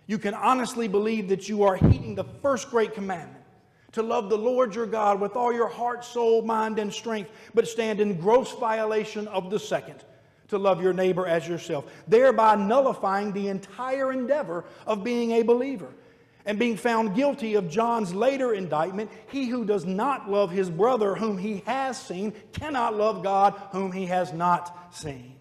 You 0.05 0.20
can 0.20 0.36
honestly 0.36 0.88
believe 0.88 1.29
that 1.29 1.50
you 1.50 1.63
are 1.63 1.75
heeding 1.75 2.13
the 2.13 2.25
first 2.44 2.70
great 2.70 2.94
commandment 2.94 3.44
to 3.95 4.03
love 4.03 4.29
the 4.29 4.37
Lord 4.37 4.75
your 4.75 4.85
God 4.85 5.21
with 5.21 5.37
all 5.37 5.53
your 5.53 5.69
heart, 5.69 6.03
soul, 6.03 6.41
mind, 6.41 6.79
and 6.79 6.93
strength, 6.93 7.31
but 7.53 7.65
stand 7.65 8.01
in 8.01 8.19
gross 8.19 8.51
violation 8.51 9.25
of 9.29 9.49
the 9.49 9.57
second, 9.57 10.03
to 10.49 10.57
love 10.57 10.83
your 10.83 10.91
neighbor 10.91 11.25
as 11.25 11.47
yourself, 11.47 11.85
thereby 12.05 12.55
nullifying 12.55 13.31
the 13.31 13.47
entire 13.47 14.11
endeavor 14.11 14.65
of 14.85 15.03
being 15.03 15.31
a 15.31 15.43
believer. 15.43 15.87
And 16.45 16.59
being 16.59 16.77
found 16.77 17.15
guilty 17.15 17.55
of 17.55 17.69
John's 17.69 18.13
later 18.13 18.53
indictment, 18.53 19.09
he 19.31 19.47
who 19.47 19.65
does 19.65 19.85
not 19.85 20.29
love 20.29 20.51
his 20.51 20.69
brother 20.69 21.15
whom 21.15 21.39
he 21.39 21.63
has 21.65 21.99
seen 21.99 22.33
cannot 22.51 22.95
love 22.95 23.23
God 23.23 23.55
whom 23.71 23.91
he 23.91 24.05
has 24.07 24.31
not 24.31 24.93
seen. 24.93 25.37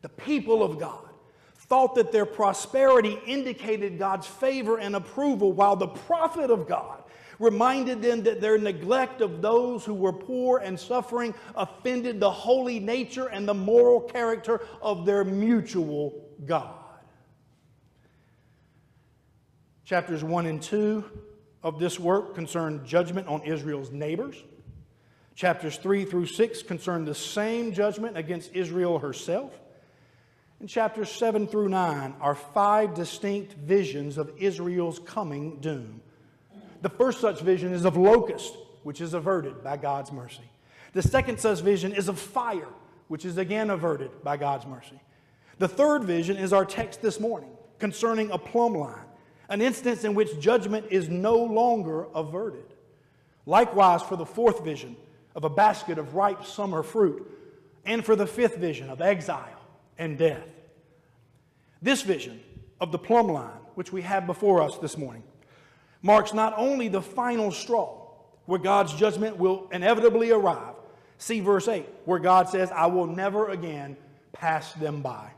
The 0.00 0.08
people 0.08 0.62
of 0.62 0.78
God 0.78 1.08
thought 1.56 1.96
that 1.96 2.12
their 2.12 2.24
prosperity 2.24 3.18
indicated 3.26 3.98
God's 3.98 4.26
favor 4.26 4.78
and 4.78 4.96
approval, 4.96 5.52
while 5.52 5.76
the 5.76 5.88
prophet 5.88 6.50
of 6.50 6.68
God 6.68 7.02
reminded 7.38 8.02
them 8.02 8.22
that 8.24 8.40
their 8.40 8.58
neglect 8.58 9.20
of 9.20 9.42
those 9.42 9.84
who 9.84 9.94
were 9.94 10.12
poor 10.12 10.58
and 10.58 10.78
suffering 10.78 11.34
offended 11.54 12.20
the 12.20 12.30
holy 12.30 12.80
nature 12.80 13.26
and 13.26 13.48
the 13.48 13.54
moral 13.54 14.00
character 14.00 14.60
of 14.80 15.06
their 15.06 15.24
mutual 15.24 16.24
God. 16.44 16.74
Chapters 19.84 20.24
1 20.24 20.46
and 20.46 20.62
2 20.62 21.04
of 21.62 21.78
this 21.78 21.98
work 21.98 22.34
concern 22.34 22.84
judgment 22.86 23.28
on 23.28 23.42
Israel's 23.42 23.90
neighbors. 23.90 24.42
Chapters 25.34 25.76
3 25.78 26.04
through 26.04 26.26
6 26.26 26.62
concern 26.62 27.04
the 27.04 27.14
same 27.14 27.72
judgment 27.72 28.16
against 28.16 28.54
Israel 28.54 28.98
herself. 28.98 29.52
And 30.60 30.68
chapters 30.68 31.10
7 31.10 31.48
through 31.48 31.68
9 31.68 32.14
are 32.20 32.34
five 32.34 32.94
distinct 32.94 33.54
visions 33.54 34.16
of 34.16 34.32
Israel's 34.38 34.98
coming 35.00 35.58
doom. 35.60 36.00
The 36.84 36.90
first 36.90 37.18
such 37.18 37.40
vision 37.40 37.72
is 37.72 37.86
of 37.86 37.96
locust, 37.96 38.58
which 38.82 39.00
is 39.00 39.14
averted 39.14 39.64
by 39.64 39.78
God's 39.78 40.12
mercy. 40.12 40.44
The 40.92 41.00
second 41.00 41.40
such 41.40 41.62
vision 41.62 41.94
is 41.94 42.08
of 42.08 42.18
fire, 42.18 42.68
which 43.08 43.24
is 43.24 43.38
again 43.38 43.70
averted 43.70 44.10
by 44.22 44.36
God's 44.36 44.66
mercy. 44.66 45.00
The 45.58 45.66
third 45.66 46.04
vision 46.04 46.36
is 46.36 46.52
our 46.52 46.66
text 46.66 47.00
this 47.00 47.18
morning 47.18 47.48
concerning 47.78 48.30
a 48.30 48.36
plumb 48.36 48.74
line, 48.74 49.06
an 49.48 49.62
instance 49.62 50.04
in 50.04 50.14
which 50.14 50.38
judgment 50.38 50.84
is 50.90 51.08
no 51.08 51.38
longer 51.38 52.04
averted. 52.14 52.74
Likewise, 53.46 54.02
for 54.02 54.16
the 54.16 54.26
fourth 54.26 54.62
vision 54.62 54.94
of 55.34 55.44
a 55.44 55.50
basket 55.50 55.96
of 55.96 56.14
ripe 56.14 56.44
summer 56.44 56.82
fruit, 56.82 57.26
and 57.86 58.04
for 58.04 58.14
the 58.14 58.26
fifth 58.26 58.56
vision 58.56 58.90
of 58.90 59.00
exile 59.00 59.62
and 59.96 60.18
death. 60.18 60.44
This 61.80 62.02
vision 62.02 62.42
of 62.78 62.92
the 62.92 62.98
plumb 62.98 63.28
line, 63.28 63.62
which 63.74 63.90
we 63.90 64.02
have 64.02 64.26
before 64.26 64.60
us 64.60 64.76
this 64.76 64.98
morning, 64.98 65.22
marks 66.04 66.34
not 66.34 66.52
only 66.58 66.88
the 66.88 67.00
final 67.00 67.50
straw 67.50 67.98
where 68.44 68.60
God's 68.60 68.92
judgment 68.92 69.38
will 69.38 69.66
inevitably 69.72 70.30
arrive. 70.30 70.74
See 71.16 71.40
verse 71.40 71.66
8, 71.66 71.86
where 72.04 72.18
God 72.18 72.46
says, 72.50 72.70
I 72.70 72.86
will 72.86 73.06
never 73.06 73.48
again 73.48 73.96
pass 74.32 74.74
them 74.74 75.00
by. 75.00 75.30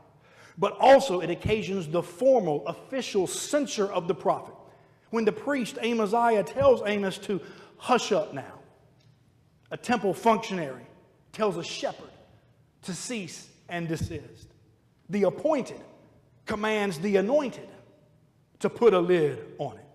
But 0.57 0.75
also 0.77 1.21
it 1.21 1.29
occasions 1.29 1.87
the 1.87 2.03
formal, 2.03 2.67
official 2.67 3.27
censure 3.27 3.89
of 3.89 4.09
the 4.09 4.13
prophet. 4.13 4.55
When 5.09 5.23
the 5.23 5.31
priest 5.31 5.77
Amaziah 5.81 6.43
tells 6.43 6.81
Amos 6.85 7.17
to 7.19 7.39
hush 7.77 8.11
up 8.11 8.33
now, 8.33 8.59
a 9.71 9.77
temple 9.77 10.13
functionary 10.13 10.85
tells 11.31 11.55
a 11.55 11.63
shepherd 11.63 12.11
to 12.81 12.93
cease 12.93 13.47
and 13.69 13.87
desist. 13.87 14.49
The 15.09 15.23
appointed 15.23 15.79
commands 16.45 16.99
the 16.99 17.15
anointed 17.15 17.69
to 18.59 18.69
put 18.69 18.93
a 18.93 18.99
lid 18.99 19.39
on 19.59 19.77
it. 19.77 19.86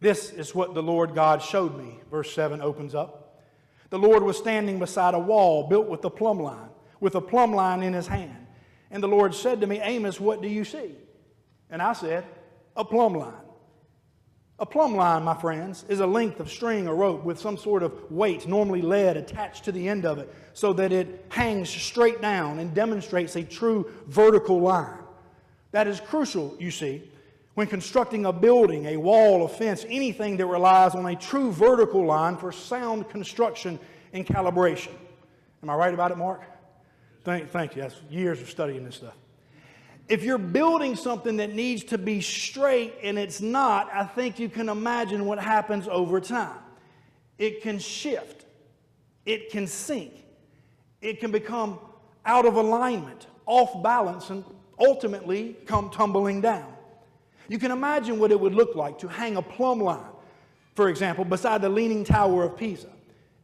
This 0.00 0.30
is 0.30 0.54
what 0.54 0.74
the 0.74 0.82
Lord 0.82 1.14
God 1.14 1.42
showed 1.42 1.76
me. 1.76 2.00
Verse 2.10 2.32
7 2.34 2.60
opens 2.60 2.94
up. 2.94 3.42
The 3.90 3.98
Lord 3.98 4.22
was 4.22 4.36
standing 4.36 4.78
beside 4.78 5.14
a 5.14 5.18
wall 5.18 5.68
built 5.68 5.88
with 5.88 6.04
a 6.04 6.10
plumb 6.10 6.40
line, 6.40 6.68
with 7.00 7.14
a 7.14 7.20
plumb 7.20 7.54
line 7.54 7.82
in 7.82 7.92
his 7.92 8.06
hand. 8.06 8.46
And 8.90 9.02
the 9.02 9.08
Lord 9.08 9.34
said 9.34 9.60
to 9.60 9.66
me, 9.66 9.80
Amos, 9.80 10.20
what 10.20 10.42
do 10.42 10.48
you 10.48 10.64
see? 10.64 10.92
And 11.70 11.80
I 11.80 11.92
said, 11.92 12.24
A 12.76 12.84
plumb 12.84 13.14
line. 13.14 13.32
A 14.58 14.64
plumb 14.64 14.96
line, 14.96 15.22
my 15.22 15.34
friends, 15.34 15.84
is 15.88 16.00
a 16.00 16.06
length 16.06 16.40
of 16.40 16.50
string 16.50 16.88
or 16.88 16.94
rope 16.94 17.24
with 17.24 17.38
some 17.38 17.58
sort 17.58 17.82
of 17.82 18.10
weight, 18.10 18.46
normally 18.46 18.80
lead, 18.80 19.18
attached 19.18 19.64
to 19.64 19.72
the 19.72 19.86
end 19.86 20.06
of 20.06 20.18
it 20.18 20.32
so 20.54 20.72
that 20.72 20.92
it 20.92 21.26
hangs 21.28 21.68
straight 21.68 22.22
down 22.22 22.58
and 22.58 22.74
demonstrates 22.74 23.36
a 23.36 23.42
true 23.42 23.90
vertical 24.06 24.58
line. 24.58 24.98
That 25.72 25.86
is 25.86 26.00
crucial, 26.00 26.56
you 26.58 26.70
see, 26.70 27.02
when 27.56 27.66
constructing 27.66 28.26
a 28.26 28.32
building, 28.34 28.84
a 28.84 28.98
wall, 28.98 29.42
a 29.46 29.48
fence, 29.48 29.86
anything 29.88 30.36
that 30.36 30.44
relies 30.44 30.94
on 30.94 31.06
a 31.06 31.16
true 31.16 31.50
vertical 31.50 32.04
line 32.04 32.36
for 32.36 32.52
sound 32.52 33.08
construction 33.08 33.80
and 34.12 34.26
calibration. 34.26 34.92
Am 35.62 35.70
I 35.70 35.74
right 35.74 35.94
about 35.94 36.10
it, 36.10 36.18
Mark? 36.18 36.42
Thank, 37.24 37.48
thank 37.50 37.74
you. 37.74 37.80
That's 37.80 37.98
years 38.10 38.42
of 38.42 38.50
studying 38.50 38.84
this 38.84 38.96
stuff. 38.96 39.14
If 40.06 40.22
you're 40.22 40.36
building 40.36 40.96
something 40.96 41.38
that 41.38 41.54
needs 41.54 41.82
to 41.84 41.96
be 41.96 42.20
straight 42.20 42.92
and 43.02 43.18
it's 43.18 43.40
not, 43.40 43.88
I 43.90 44.04
think 44.04 44.38
you 44.38 44.50
can 44.50 44.68
imagine 44.68 45.24
what 45.24 45.38
happens 45.38 45.88
over 45.88 46.20
time. 46.20 46.58
It 47.38 47.62
can 47.62 47.78
shift, 47.78 48.44
it 49.24 49.50
can 49.50 49.66
sink, 49.66 50.12
it 51.00 51.20
can 51.20 51.30
become 51.30 51.78
out 52.26 52.44
of 52.44 52.56
alignment, 52.56 53.28
off 53.46 53.82
balance, 53.82 54.28
and 54.28 54.44
ultimately 54.78 55.56
come 55.64 55.88
tumbling 55.88 56.42
down. 56.42 56.75
You 57.48 57.58
can 57.58 57.70
imagine 57.70 58.18
what 58.18 58.30
it 58.32 58.40
would 58.40 58.54
look 58.54 58.74
like 58.74 58.98
to 58.98 59.08
hang 59.08 59.36
a 59.36 59.42
plumb 59.42 59.80
line, 59.80 60.12
for 60.74 60.88
example, 60.88 61.24
beside 61.24 61.62
the 61.62 61.68
Leaning 61.68 62.04
Tower 62.04 62.44
of 62.44 62.56
Pisa. 62.56 62.88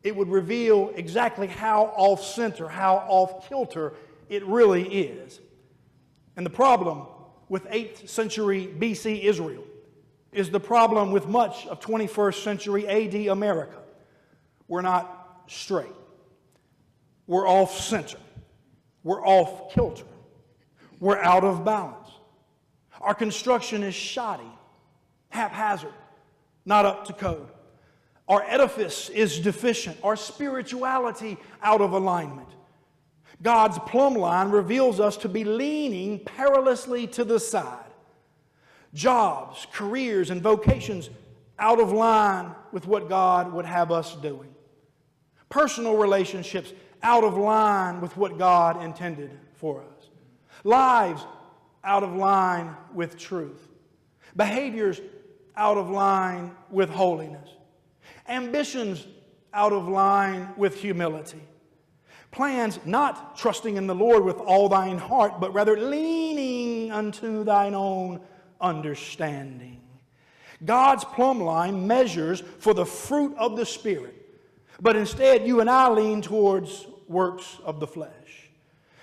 It 0.02 0.16
would 0.16 0.28
reveal 0.28 0.92
exactly 0.97 1.47
how 1.47 1.92
off 1.97 2.25
center, 2.25 2.68
how 2.68 3.04
off 3.09 3.49
kilter 3.49 3.94
it 4.28 4.44
really 4.47 4.82
is. 4.82 5.40
And 6.37 6.44
the 6.44 6.50
problem 6.50 7.06
with 7.49 7.64
8th 7.66 8.09
century 8.09 8.73
BC 8.78 9.23
Israel 9.23 9.64
is 10.32 10.50
the 10.50 10.61
problem 10.61 11.12
with 11.12 11.28
much 11.28 11.66
of 11.66 11.80
21st 11.80 12.42
century 12.42 12.88
AD 12.88 13.28
America. 13.28 13.76
We're 14.66 14.80
not 14.80 15.42
straight, 15.47 15.92
we're 17.26 17.47
off 17.47 17.78
center, 17.78 18.18
we're 19.04 19.25
off 19.25 19.73
kilter, 19.75 20.06
we're 20.99 21.18
out 21.18 21.44
of 21.44 21.64
balance. 21.64 22.01
Our 23.02 23.14
construction 23.14 23.82
is 23.82 23.94
shoddy, 23.94 24.50
haphazard, 25.28 25.92
not 26.64 26.87
up 26.87 27.06
to 27.06 27.12
code. 27.12 27.49
Our 28.28 28.42
edifice 28.44 29.09
is 29.09 29.40
deficient, 29.40 29.99
our 30.04 30.16
spirituality 30.16 31.37
out 31.62 31.80
of 31.80 31.92
alignment. 31.92 32.49
God's 33.42 33.78
plumb 33.80 34.14
line 34.14 34.50
reveals 34.50 35.00
us 35.00 35.16
to 35.18 35.28
be 35.28 35.42
leaning 35.42 36.21
perilously 36.21 37.09
to 37.09 37.25
the 37.25 37.40
side. 37.40 37.90
Jobs, 38.94 39.66
careers, 39.73 40.30
and 40.30 40.40
vocations 40.40 41.11
out 41.59 41.80
of 41.80 41.92
line 41.92 42.54
with 42.71 42.87
what 42.87 43.09
God 43.09 43.52
would 43.52 43.64
have 43.64 43.90
us 43.90 44.14
doing. 44.16 44.54
Personal 45.49 45.97
relationships 45.97 46.73
out 47.02 47.25
of 47.25 47.37
line 47.37 48.00
with 48.00 48.16
what 48.16 48.38
God 48.38 48.82
intended 48.82 49.30
for 49.54 49.80
us. 49.80 50.09
Lives 50.62 51.26
out 51.85 52.03
of 52.03 52.15
line 52.15 52.77
with 52.95 53.19
truth, 53.19 53.69
behaviors 54.37 55.01
out 55.57 55.77
of 55.77 55.91
line 55.91 56.55
with 56.71 56.91
holiness, 56.91 57.49
ambitions 58.29 59.07
out 59.53 59.73
of 59.73 59.89
line 59.89 60.49
with 60.57 60.81
humility, 60.81 61.43
plans 62.31 62.79
not 62.85 63.37
trusting 63.37 63.77
in 63.77 63.87
the 63.87 63.95
Lord 63.95 64.25
with 64.25 64.39
all 64.39 64.69
thine 64.69 64.99
heart, 64.99 65.41
but 65.41 65.53
rather 65.53 65.77
leaning 65.79 66.91
unto 66.91 67.45
thine 67.45 67.75
own 67.75 68.21
understanding. 68.61 69.81
God's 70.65 71.05
plumb 71.05 71.41
line 71.41 71.87
measures 71.87 72.43
for 72.59 72.73
the 72.73 72.87
fruit 72.87 73.35
of 73.37 73.57
the 73.57 73.67
Spirit, 73.67 74.15
but 74.81 74.97
instead 74.97 75.47
you 75.47 75.61
and 75.61 75.69
I 75.69 75.91
lean 75.91 76.23
towards 76.23 76.87
works 77.09 77.59
of 77.65 77.81
the 77.81 77.87
flesh. 77.87 78.49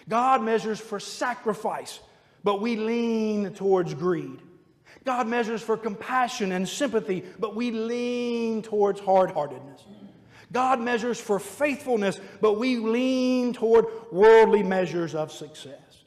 God 0.07 0.41
measures 0.41 0.79
for 0.79 0.99
sacrifice 0.99 1.99
but 2.43 2.61
we 2.61 2.75
lean 2.75 3.53
towards 3.53 3.93
greed. 3.93 4.39
God 5.05 5.27
measures 5.27 5.61
for 5.61 5.77
compassion 5.77 6.51
and 6.51 6.67
sympathy, 6.67 7.23
but 7.39 7.55
we 7.55 7.71
lean 7.71 8.61
towards 8.61 8.99
hard 8.99 9.31
heartedness. 9.31 9.83
God 10.51 10.81
measures 10.81 11.19
for 11.19 11.39
faithfulness, 11.39 12.19
but 12.41 12.53
we 12.53 12.77
lean 12.77 13.53
toward 13.53 13.85
worldly 14.11 14.63
measures 14.63 15.13
of 15.13 15.31
success. 15.31 16.03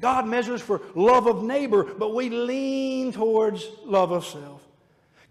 God 0.00 0.26
measures 0.26 0.60
for 0.60 0.80
love 0.94 1.26
of 1.26 1.44
neighbor, 1.44 1.84
but 1.84 2.14
we 2.14 2.28
lean 2.28 3.12
towards 3.12 3.66
love 3.84 4.10
of 4.10 4.24
self. 4.24 4.66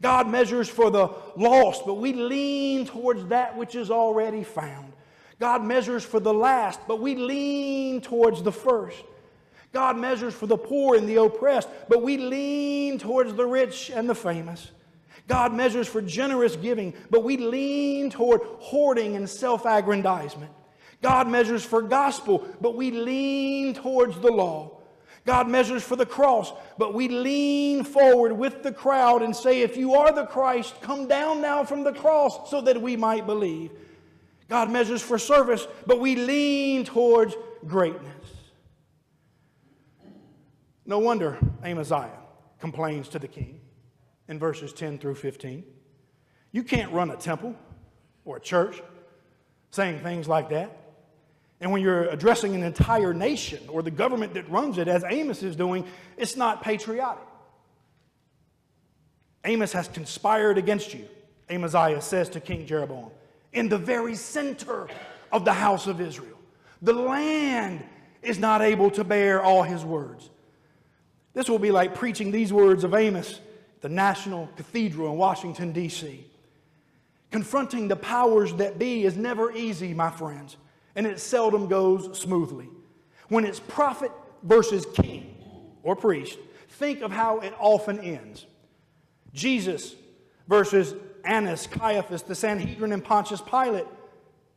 God 0.01 0.29
measures 0.29 0.69
for 0.69 0.89
the 0.89 1.09
lost, 1.35 1.85
but 1.85 1.95
we 1.95 2.13
lean 2.13 2.85
towards 2.85 3.25
that 3.27 3.57
which 3.57 3.75
is 3.75 3.91
already 3.91 4.43
found. 4.43 4.93
God 5.39 5.63
measures 5.63 6.03
for 6.03 6.19
the 6.19 6.33
last, 6.33 6.79
but 6.87 6.99
we 6.99 7.15
lean 7.15 8.01
towards 8.01 8.43
the 8.43 8.51
first. 8.51 9.03
God 9.73 9.97
measures 9.97 10.33
for 10.33 10.47
the 10.47 10.57
poor 10.57 10.95
and 10.97 11.07
the 11.07 11.15
oppressed, 11.15 11.69
but 11.87 12.01
we 12.01 12.17
lean 12.17 12.99
towards 12.99 13.33
the 13.33 13.45
rich 13.45 13.89
and 13.89 14.09
the 14.09 14.15
famous. 14.15 14.71
God 15.27 15.53
measures 15.53 15.87
for 15.87 16.01
generous 16.01 16.55
giving, 16.57 16.93
but 17.09 17.23
we 17.23 17.37
lean 17.37 18.09
toward 18.09 18.41
hoarding 18.43 19.15
and 19.15 19.29
self 19.29 19.65
aggrandizement. 19.65 20.51
God 21.01 21.27
measures 21.29 21.63
for 21.63 21.81
gospel, 21.81 22.47
but 22.59 22.75
we 22.75 22.91
lean 22.91 23.73
towards 23.73 24.19
the 24.19 24.31
law. 24.31 24.77
God 25.25 25.47
measures 25.47 25.83
for 25.83 25.95
the 25.95 26.05
cross, 26.05 26.51
but 26.77 26.93
we 26.93 27.07
lean 27.07 27.83
forward 27.83 28.33
with 28.33 28.63
the 28.63 28.71
crowd 28.71 29.21
and 29.21 29.35
say, 29.35 29.61
If 29.61 29.77
you 29.77 29.93
are 29.93 30.11
the 30.11 30.25
Christ, 30.25 30.81
come 30.81 31.07
down 31.07 31.41
now 31.41 31.63
from 31.63 31.83
the 31.83 31.93
cross 31.93 32.49
so 32.49 32.59
that 32.61 32.81
we 32.81 32.97
might 32.97 33.25
believe. 33.25 33.71
God 34.49 34.69
measures 34.69 35.01
for 35.01 35.17
service, 35.17 35.65
but 35.85 35.99
we 35.99 36.15
lean 36.15 36.83
towards 36.83 37.35
greatness. 37.67 38.40
No 40.91 40.99
wonder 40.99 41.37
Amaziah 41.63 42.19
complains 42.59 43.07
to 43.07 43.17
the 43.17 43.29
king 43.29 43.61
in 44.27 44.37
verses 44.37 44.73
10 44.73 44.97
through 44.97 45.15
15. 45.15 45.63
You 46.51 46.63
can't 46.63 46.91
run 46.91 47.09
a 47.11 47.15
temple 47.15 47.55
or 48.25 48.35
a 48.35 48.39
church 48.41 48.81
saying 49.69 50.01
things 50.01 50.27
like 50.27 50.49
that. 50.49 50.77
And 51.61 51.71
when 51.71 51.81
you're 51.81 52.09
addressing 52.09 52.55
an 52.55 52.63
entire 52.63 53.13
nation 53.13 53.63
or 53.69 53.81
the 53.81 53.89
government 53.89 54.33
that 54.33 54.49
runs 54.49 54.77
it, 54.77 54.89
as 54.89 55.05
Amos 55.09 55.43
is 55.43 55.55
doing, 55.55 55.85
it's 56.17 56.35
not 56.35 56.61
patriotic. 56.61 57.23
Amos 59.45 59.71
has 59.71 59.87
conspired 59.87 60.57
against 60.57 60.93
you, 60.93 61.07
Amaziah 61.49 62.01
says 62.01 62.27
to 62.31 62.41
King 62.41 62.65
Jeroboam, 62.65 63.11
in 63.53 63.69
the 63.69 63.77
very 63.77 64.15
center 64.15 64.89
of 65.31 65.45
the 65.45 65.53
house 65.53 65.87
of 65.87 66.01
Israel. 66.01 66.37
The 66.81 66.91
land 66.91 67.81
is 68.21 68.39
not 68.39 68.61
able 68.61 68.91
to 68.91 69.05
bear 69.05 69.41
all 69.41 69.63
his 69.63 69.85
words. 69.85 70.29
This 71.33 71.49
will 71.49 71.59
be 71.59 71.71
like 71.71 71.95
preaching 71.95 72.31
these 72.31 72.51
words 72.51 72.83
of 72.83 72.93
Amos, 72.93 73.39
the 73.81 73.89
National 73.89 74.47
Cathedral 74.55 75.11
in 75.11 75.17
Washington, 75.17 75.71
D.C. 75.71 76.25
Confronting 77.31 77.87
the 77.87 77.95
powers 77.95 78.53
that 78.55 78.77
be 78.77 79.05
is 79.05 79.15
never 79.15 79.51
easy, 79.51 79.93
my 79.93 80.09
friends 80.09 80.57
and 80.95 81.07
it 81.07 81.19
seldom 81.19 81.67
goes 81.67 82.19
smoothly. 82.19 82.69
When 83.29 83.45
it's 83.45 83.59
prophet 83.59 84.11
versus 84.43 84.85
king 84.93 85.35
or 85.83 85.95
priest, 85.95 86.37
think 86.69 87.01
of 87.01 87.11
how 87.11 87.39
it 87.39 87.53
often 87.59 87.99
ends. 87.99 88.45
Jesus 89.33 89.95
versus 90.47 90.93
Annas, 91.23 91.67
Caiaphas, 91.67 92.23
the 92.23 92.35
Sanhedrin, 92.35 92.91
and 92.91 93.03
Pontius 93.03 93.41
Pilate 93.41 93.87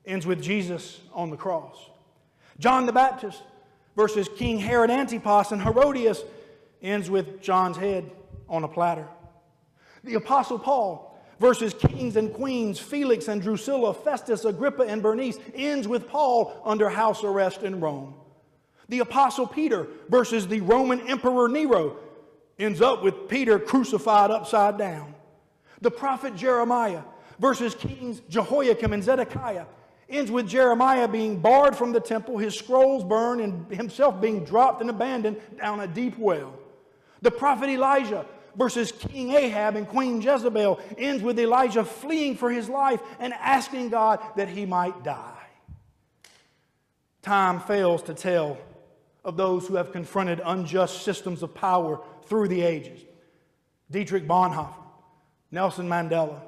ends 0.06 0.26
with 0.26 0.42
Jesus 0.42 1.00
on 1.12 1.30
the 1.30 1.36
cross. 1.36 1.76
John 2.58 2.86
the 2.86 2.92
Baptist 2.92 3.42
versus 3.96 4.28
King 4.36 4.58
Herod 4.58 4.90
Antipas 4.90 5.52
and 5.52 5.62
Herodias 5.62 6.22
ends 6.84 7.10
with 7.10 7.40
John's 7.40 7.76
head 7.76 8.08
on 8.48 8.62
a 8.62 8.68
platter. 8.68 9.08
The 10.04 10.14
Apostle 10.14 10.58
Paul 10.58 11.18
versus 11.40 11.74
kings 11.74 12.16
and 12.16 12.32
queens, 12.32 12.78
Felix 12.78 13.26
and 13.26 13.42
Drusilla, 13.42 13.94
Festus, 13.94 14.44
Agrippa, 14.44 14.82
and 14.82 15.02
Bernice, 15.02 15.38
ends 15.54 15.88
with 15.88 16.06
Paul 16.06 16.60
under 16.64 16.88
house 16.88 17.24
arrest 17.24 17.62
in 17.62 17.80
Rome. 17.80 18.14
The 18.88 19.00
Apostle 19.00 19.46
Peter 19.46 19.88
versus 20.10 20.46
the 20.46 20.60
Roman 20.60 21.00
Emperor 21.08 21.48
Nero 21.48 21.96
ends 22.58 22.80
up 22.80 23.02
with 23.02 23.28
Peter 23.28 23.58
crucified 23.58 24.30
upside 24.30 24.78
down. 24.78 25.14
The 25.80 25.90
prophet 25.90 26.36
Jeremiah 26.36 27.02
versus 27.38 27.74
kings 27.74 28.20
Jehoiakim 28.28 28.92
and 28.92 29.02
Zedekiah 29.02 29.64
ends 30.08 30.30
with 30.30 30.46
Jeremiah 30.46 31.08
being 31.08 31.40
barred 31.40 31.74
from 31.74 31.92
the 31.92 32.00
temple, 32.00 32.36
his 32.36 32.54
scrolls 32.54 33.02
burned, 33.02 33.40
and 33.40 33.74
himself 33.74 34.20
being 34.20 34.44
dropped 34.44 34.82
and 34.82 34.90
abandoned 34.90 35.40
down 35.58 35.80
a 35.80 35.86
deep 35.86 36.16
well. 36.18 36.52
The 37.24 37.30
prophet 37.30 37.70
Elijah 37.70 38.26
versus 38.54 38.92
King 38.92 39.32
Ahab 39.32 39.76
and 39.76 39.88
Queen 39.88 40.20
Jezebel 40.20 40.78
ends 40.98 41.22
with 41.22 41.38
Elijah 41.38 41.82
fleeing 41.82 42.36
for 42.36 42.50
his 42.50 42.68
life 42.68 43.00
and 43.18 43.32
asking 43.32 43.88
God 43.88 44.20
that 44.36 44.50
he 44.50 44.66
might 44.66 45.02
die. 45.02 45.42
Time 47.22 47.60
fails 47.60 48.02
to 48.02 48.14
tell 48.14 48.58
of 49.24 49.38
those 49.38 49.66
who 49.66 49.76
have 49.76 49.90
confronted 49.90 50.42
unjust 50.44 51.02
systems 51.02 51.42
of 51.42 51.54
power 51.54 51.98
through 52.26 52.48
the 52.48 52.60
ages. 52.60 53.00
Dietrich 53.90 54.28
Bonhoeffer, 54.28 54.74
Nelson 55.50 55.88
Mandela, 55.88 56.42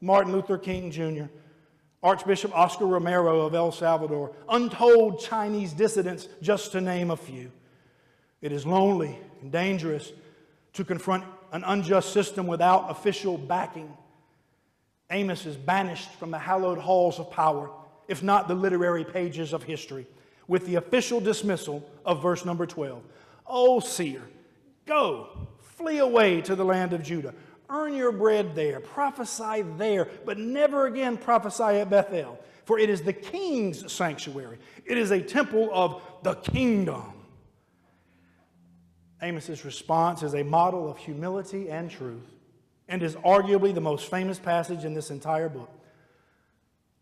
Martin 0.00 0.32
Luther 0.32 0.58
King 0.58 0.92
Jr., 0.92 1.24
Archbishop 2.04 2.56
Oscar 2.56 2.86
Romero 2.86 3.40
of 3.40 3.54
El 3.56 3.72
Salvador, 3.72 4.32
untold 4.48 5.18
Chinese 5.18 5.72
dissidents, 5.72 6.28
just 6.40 6.70
to 6.70 6.80
name 6.80 7.10
a 7.10 7.16
few. 7.16 7.50
It 8.40 8.52
is 8.52 8.64
lonely 8.64 9.18
and 9.44 9.52
dangerous 9.52 10.10
to 10.72 10.84
confront 10.84 11.22
an 11.52 11.62
unjust 11.64 12.14
system 12.14 12.46
without 12.46 12.90
official 12.90 13.36
backing. 13.36 13.94
Amos 15.10 15.44
is 15.44 15.54
banished 15.54 16.10
from 16.12 16.30
the 16.30 16.38
hallowed 16.38 16.78
halls 16.78 17.18
of 17.18 17.30
power, 17.30 17.70
if 18.08 18.22
not 18.22 18.48
the 18.48 18.54
literary 18.54 19.04
pages 19.04 19.52
of 19.52 19.62
history, 19.62 20.06
with 20.48 20.64
the 20.64 20.76
official 20.76 21.20
dismissal 21.20 21.88
of 22.06 22.22
verse 22.22 22.46
number 22.46 22.64
12. 22.64 23.02
O 23.46 23.80
seer, 23.80 24.22
go, 24.86 25.28
flee 25.60 25.98
away 25.98 26.40
to 26.40 26.56
the 26.56 26.64
land 26.64 26.94
of 26.94 27.02
Judah. 27.02 27.34
Earn 27.68 27.94
your 27.94 28.12
bread 28.12 28.54
there, 28.54 28.80
prophesy 28.80 29.62
there, 29.76 30.08
but 30.24 30.38
never 30.38 30.86
again 30.86 31.18
prophesy 31.18 31.80
at 31.80 31.90
Bethel, 31.90 32.42
for 32.64 32.78
it 32.78 32.88
is 32.88 33.02
the 33.02 33.12
king's 33.12 33.92
sanctuary. 33.92 34.58
It 34.86 34.96
is 34.96 35.10
a 35.10 35.20
temple 35.20 35.68
of 35.70 36.02
the 36.22 36.34
kingdom. 36.36 37.12
Amos's 39.22 39.64
response 39.64 40.22
is 40.22 40.34
a 40.34 40.42
model 40.42 40.90
of 40.90 40.98
humility 40.98 41.70
and 41.70 41.90
truth 41.90 42.34
and 42.88 43.02
is 43.02 43.16
arguably 43.16 43.74
the 43.74 43.80
most 43.80 44.10
famous 44.10 44.38
passage 44.38 44.84
in 44.84 44.94
this 44.94 45.10
entire 45.10 45.48
book. 45.48 45.70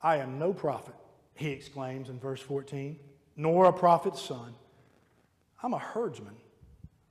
I 0.01 0.17
am 0.17 0.39
no 0.39 0.53
prophet, 0.53 0.95
he 1.35 1.51
exclaims 1.51 2.09
in 2.09 2.19
verse 2.19 2.41
14, 2.41 2.99
nor 3.37 3.67
a 3.67 3.73
prophet's 3.73 4.21
son. 4.21 4.55
I'm 5.63 5.75
a 5.75 5.79
herdsman, 5.79 6.37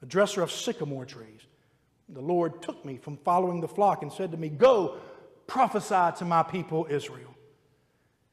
a 0.01 0.05
dresser 0.05 0.41
of 0.41 0.51
sycamore 0.51 1.05
trees. 1.05 1.41
The 2.09 2.21
Lord 2.21 2.61
took 2.61 2.83
me 2.83 2.97
from 2.97 3.17
following 3.17 3.61
the 3.61 3.67
flock 3.67 4.01
and 4.01 4.11
said 4.11 4.31
to 4.31 4.37
me, 4.37 4.49
Go, 4.49 4.97
prophesy 5.47 6.17
to 6.17 6.25
my 6.25 6.43
people 6.43 6.87
Israel. 6.89 7.33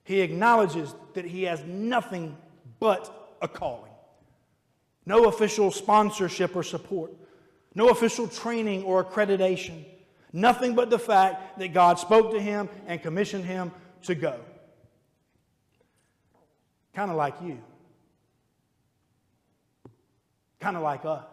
He 0.05 0.21
acknowledges 0.21 0.95
that 1.15 1.25
he 1.25 1.45
has 1.45 1.63
nothing 1.65 2.37
but 2.81 3.37
a 3.41 3.49
calling 3.49 3.88
no 5.09 5.25
official 5.25 5.71
sponsorship 5.71 6.55
or 6.55 6.63
support, 6.63 7.11
no 7.75 7.89
official 7.89 8.29
training 8.29 8.83
or 8.85 9.03
accreditation, 9.03 9.87
nothing 10.35 10.75
but 10.75 10.91
the 10.91 10.99
fact 10.99 11.59
that 11.59 11.73
God 11.73 11.99
spoke 11.99 12.33
to 12.33 12.41
him 12.41 12.69
and 12.87 13.03
commissioned 13.03 13.47
him 13.47 13.73
to 14.03 14.15
go. 14.15 14.39
Kind 16.95 17.11
of 17.11 17.17
like 17.17 17.37
you, 17.43 17.59
kind 20.61 20.77
of 20.77 20.83
like 20.83 21.07
us. 21.07 21.25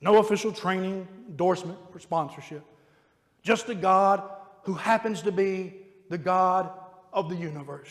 No 0.00 0.18
official 0.18 0.52
training, 0.52 1.08
endorsement, 1.28 1.78
or 1.92 1.98
sponsorship. 1.98 2.62
Just 3.42 3.68
a 3.68 3.74
God 3.74 4.22
who 4.62 4.74
happens 4.74 5.22
to 5.22 5.32
be 5.32 5.74
the 6.08 6.18
God 6.18 6.70
of 7.12 7.28
the 7.28 7.34
universe. 7.34 7.90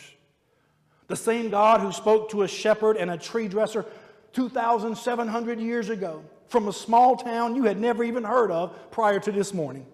The 1.08 1.16
same 1.16 1.50
God 1.50 1.80
who 1.80 1.92
spoke 1.92 2.30
to 2.30 2.42
a 2.42 2.48
shepherd 2.48 2.96
and 2.96 3.10
a 3.10 3.18
tree 3.18 3.48
dresser 3.48 3.84
2,700 4.32 5.60
years 5.60 5.88
ago 5.88 6.22
from 6.48 6.68
a 6.68 6.72
small 6.72 7.16
town 7.16 7.54
you 7.54 7.64
had 7.64 7.78
never 7.80 8.04
even 8.04 8.24
heard 8.24 8.50
of 8.50 8.90
prior 8.90 9.20
to 9.20 9.32
this 9.32 9.54
morning. 9.54 9.86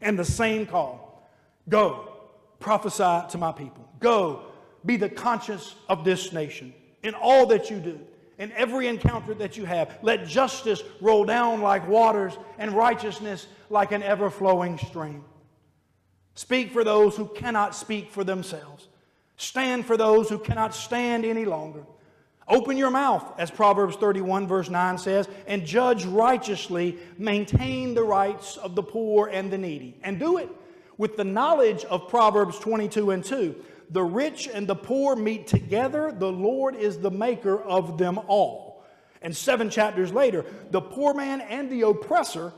And 0.00 0.18
the 0.18 0.24
same 0.24 0.66
call 0.66 1.28
go, 1.68 2.08
prophesy 2.58 3.28
to 3.30 3.38
my 3.38 3.52
people. 3.52 3.88
Go, 4.00 4.42
be 4.84 4.96
the 4.96 5.08
conscience 5.08 5.74
of 5.88 6.04
this 6.04 6.32
nation 6.32 6.74
in 7.02 7.14
all 7.14 7.46
that 7.46 7.70
you 7.70 7.78
do. 7.78 8.00
In 8.38 8.50
every 8.52 8.88
encounter 8.88 9.34
that 9.34 9.56
you 9.56 9.64
have, 9.66 9.98
let 10.02 10.26
justice 10.26 10.82
roll 11.00 11.24
down 11.24 11.60
like 11.60 11.86
waters 11.86 12.36
and 12.58 12.72
righteousness 12.72 13.46
like 13.70 13.92
an 13.92 14.02
ever 14.02 14.30
flowing 14.30 14.78
stream. 14.78 15.24
Speak 16.34 16.72
for 16.72 16.82
those 16.82 17.16
who 17.16 17.26
cannot 17.26 17.74
speak 17.74 18.10
for 18.10 18.24
themselves. 18.24 18.88
Stand 19.36 19.86
for 19.86 19.96
those 19.96 20.28
who 20.28 20.38
cannot 20.38 20.74
stand 20.74 21.24
any 21.24 21.44
longer. 21.44 21.84
Open 22.52 22.76
your 22.76 22.90
mouth, 22.90 23.24
as 23.38 23.50
Proverbs 23.50 23.96
31, 23.96 24.46
verse 24.46 24.68
9 24.68 24.98
says, 24.98 25.26
and 25.46 25.64
judge 25.64 26.04
righteously, 26.04 26.98
maintain 27.16 27.94
the 27.94 28.02
rights 28.02 28.58
of 28.58 28.74
the 28.74 28.82
poor 28.82 29.28
and 29.28 29.50
the 29.50 29.56
needy. 29.56 29.96
And 30.02 30.20
do 30.20 30.36
it 30.36 30.50
with 30.98 31.16
the 31.16 31.24
knowledge 31.24 31.86
of 31.86 32.08
Proverbs 32.08 32.58
22 32.58 33.12
and 33.12 33.24
2. 33.24 33.56
The 33.88 34.02
rich 34.02 34.50
and 34.52 34.66
the 34.66 34.74
poor 34.74 35.16
meet 35.16 35.46
together, 35.46 36.12
the 36.12 36.30
Lord 36.30 36.76
is 36.76 36.98
the 36.98 37.10
maker 37.10 37.58
of 37.58 37.96
them 37.96 38.18
all. 38.26 38.84
And 39.22 39.34
seven 39.34 39.70
chapters 39.70 40.12
later, 40.12 40.44
the 40.70 40.82
poor 40.82 41.14
man 41.14 41.40
and 41.40 41.72
the 41.72 41.82
oppressor 41.82 42.52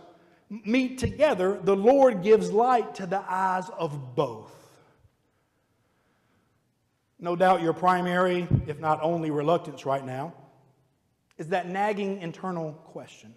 meet 0.50 0.98
together, 0.98 1.60
the 1.62 1.76
Lord 1.76 2.24
gives 2.24 2.50
light 2.50 2.96
to 2.96 3.06
the 3.06 3.22
eyes 3.28 3.70
of 3.78 4.16
both. 4.16 4.63
No 7.18 7.36
doubt 7.36 7.62
your 7.62 7.72
primary, 7.72 8.48
if 8.66 8.80
not 8.80 9.00
only, 9.02 9.30
reluctance 9.30 9.86
right 9.86 10.04
now 10.04 10.34
is 11.38 11.48
that 11.48 11.68
nagging 11.68 12.20
internal 12.20 12.72
question 12.72 13.34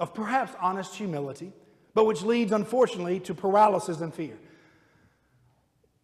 of 0.00 0.14
perhaps 0.14 0.52
honest 0.60 0.94
humility, 0.94 1.52
but 1.94 2.06
which 2.06 2.22
leads, 2.22 2.52
unfortunately, 2.52 3.20
to 3.20 3.34
paralysis 3.34 4.00
and 4.00 4.12
fear. 4.12 4.38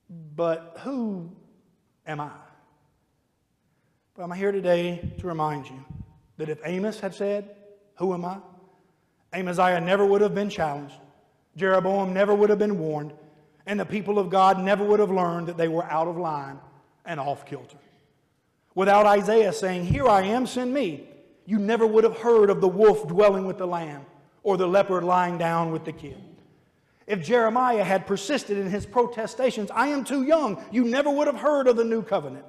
But 0.09 0.77
who 0.81 1.31
am 2.07 2.21
I? 2.21 2.31
But 4.15 4.25
I'm 4.25 4.33
here 4.33 4.53
today 4.53 5.13
to 5.19 5.27
remind 5.27 5.67
you 5.67 5.85
that 6.37 6.49
if 6.49 6.61
Amos 6.65 7.01
had 7.01 7.15
said, 7.15 7.57
Who 7.97 8.15
am 8.15 8.25
I? 8.25 8.39
Amaziah 9.33 9.81
never 9.81 10.05
would 10.07 10.21
have 10.21 10.35
been 10.35 10.51
challenged, 10.51 10.95
Jeroboam 11.57 12.13
never 12.13 12.35
would 12.35 12.51
have 12.51 12.59
been 12.59 12.79
warned, 12.79 13.13
and 13.67 13.79
the 13.79 13.87
people 13.87 14.19
of 14.19 14.31
God 14.31 14.61
never 14.61 14.85
would 14.85 15.01
have 15.01 15.11
learned 15.11 15.49
that 15.49 15.57
they 15.57 15.69
were 15.69 15.85
out 15.85 16.09
of 16.09 16.17
line 16.17 16.59
and 17.05 17.19
off 17.19 17.47
kilter. 17.47 17.79
Without 18.75 19.07
Isaiah 19.07 19.53
saying, 19.53 19.87
Here 19.87 20.07
I 20.07 20.23
am, 20.23 20.47
send 20.47 20.73
me, 20.73 21.09
you 21.47 21.59
never 21.59 21.87
would 21.87 22.05
have 22.05 22.19
heard 22.19 22.51
of 22.51 22.61
the 22.61 22.69
wolf 22.69 23.07
dwelling 23.07 23.47
with 23.47 23.59
the 23.59 23.67
lamb 23.67 24.05
or 24.43 24.57
the 24.57 24.67
leopard 24.67 25.05
lying 25.05 25.39
down 25.39 25.71
with 25.71 25.85
the 25.85 25.93
kid. 25.93 26.19
If 27.07 27.23
Jeremiah 27.23 27.85
had 27.85 28.07
persisted 28.07 28.57
in 28.57 28.71
his 28.71 28.87
protestations, 28.87 29.71
I 29.71 29.89
am 29.89 30.05
too 30.05 30.23
young, 30.23 30.63
you 30.71 30.85
never 30.85 31.11
would 31.11 31.27
have 31.27 31.37
heard 31.37 31.69
of 31.69 31.77
the 31.77 31.85
new 31.85 32.03
covenant, 32.03 32.47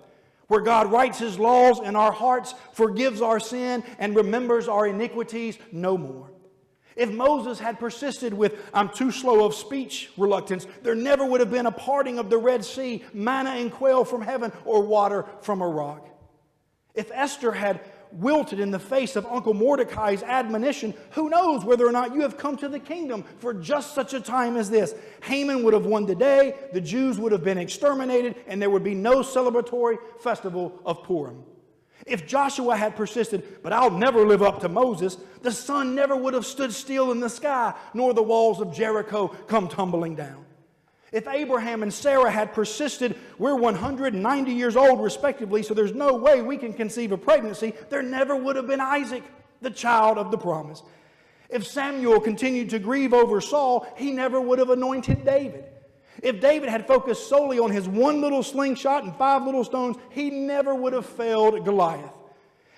where 0.47 0.61
God 0.61 0.91
writes 0.91 1.19
his 1.19 1.37
laws 1.37 1.79
in 1.79 1.95
our 1.95 2.11
hearts, 2.11 2.53
forgives 2.71 3.21
our 3.21 3.39
sin, 3.39 3.83
and 3.99 4.15
remembers 4.15 4.67
our 4.67 4.87
iniquities 4.87 5.57
no 5.71 5.97
more. 5.97 6.29
If 6.95 7.11
Moses 7.11 7.59
had 7.59 7.79
persisted 7.79 8.33
with, 8.33 8.69
I'm 8.73 8.89
too 8.89 9.11
slow 9.11 9.45
of 9.45 9.53
speech 9.53 10.11
reluctance, 10.17 10.65
there 10.81 10.95
never 10.95 11.25
would 11.25 11.41
have 11.41 11.51
been 11.51 11.65
a 11.65 11.71
parting 11.71 12.19
of 12.19 12.29
the 12.29 12.37
Red 12.37 12.63
Sea, 12.63 13.03
manna 13.13 13.51
and 13.51 13.71
quail 13.71 14.05
from 14.05 14.21
heaven, 14.21 14.51
or 14.63 14.81
water 14.81 15.25
from 15.41 15.61
a 15.61 15.67
rock. 15.67 16.07
If 16.93 17.11
Esther 17.13 17.51
had 17.51 17.81
wilted 18.13 18.61
in 18.61 18.71
the 18.71 18.79
face 18.79 19.17
of 19.17 19.25
Uncle 19.25 19.53
Mordecai's 19.53 20.23
admonition, 20.23 20.93
who 21.11 21.29
knows 21.29 21.65
whether 21.65 21.85
or 21.85 21.91
not 21.91 22.13
you 22.13 22.21
have 22.21 22.37
come 22.37 22.55
to 22.57 22.69
the 22.69 22.79
kingdom 22.79 23.25
for 23.39 23.53
just 23.53 23.93
such 23.93 24.13
a 24.13 24.21
time 24.21 24.55
as 24.55 24.69
this? 24.69 24.95
Haman 25.23 25.63
would 25.63 25.73
have 25.73 25.85
won 25.85 26.05
the 26.05 26.15
day, 26.15 26.55
the 26.71 26.79
Jews 26.79 27.19
would 27.19 27.33
have 27.33 27.43
been 27.43 27.57
exterminated, 27.57 28.35
and 28.47 28.61
there 28.61 28.69
would 28.69 28.83
be 28.83 28.95
no 28.95 29.17
celebratory 29.17 29.97
festival 30.19 30.79
of 30.85 31.03
Purim. 31.03 31.43
If 32.05 32.27
Joshua 32.27 32.77
had 32.77 32.95
persisted, 32.95 33.63
but 33.63 33.73
I'll 33.73 33.89
never 33.89 34.25
live 34.25 34.43
up 34.43 34.61
to 34.61 34.69
Moses, 34.69 35.17
the 35.41 35.51
sun 35.51 35.95
never 35.95 36.15
would 36.15 36.35
have 36.35 36.45
stood 36.45 36.71
still 36.71 37.11
in 37.11 37.19
the 37.19 37.29
sky, 37.29 37.73
nor 37.95 38.13
the 38.13 38.21
walls 38.21 38.61
of 38.61 38.73
Jericho 38.73 39.29
come 39.47 39.67
tumbling 39.67 40.15
down. 40.15 40.45
If 41.11 41.27
Abraham 41.27 41.81
and 41.81 41.93
Sarah 41.93 42.29
had 42.29 42.53
persisted, 42.53 43.15
we're 43.39 43.55
190 43.55 44.51
years 44.51 44.75
old 44.75 45.01
respectively, 45.01 45.63
so 45.63 45.73
there's 45.73 45.93
no 45.93 46.13
way 46.13 46.41
we 46.41 46.57
can 46.57 46.73
conceive 46.73 47.11
a 47.11 47.17
pregnancy, 47.17 47.73
there 47.89 48.03
never 48.03 48.35
would 48.35 48.55
have 48.55 48.67
been 48.67 48.81
Isaac, 48.81 49.23
the 49.61 49.71
child 49.71 50.17
of 50.17 50.29
the 50.29 50.37
promise. 50.37 50.83
If 51.49 51.65
Samuel 51.65 52.19
continued 52.19 52.69
to 52.71 52.79
grieve 52.79 53.13
over 53.13 53.39
Saul, 53.39 53.87
he 53.95 54.11
never 54.11 54.41
would 54.41 54.59
have 54.59 54.69
anointed 54.69 55.25
David. 55.25 55.65
If 56.21 56.39
David 56.39 56.69
had 56.69 56.87
focused 56.87 57.27
solely 57.27 57.59
on 57.59 57.71
his 57.71 57.87
one 57.87 58.21
little 58.21 58.43
slingshot 58.43 59.03
and 59.03 59.15
five 59.15 59.43
little 59.43 59.63
stones, 59.63 59.97
he 60.09 60.29
never 60.29 60.73
would 60.73 60.93
have 60.93 61.05
failed 61.05 61.63
Goliath. 61.65 62.13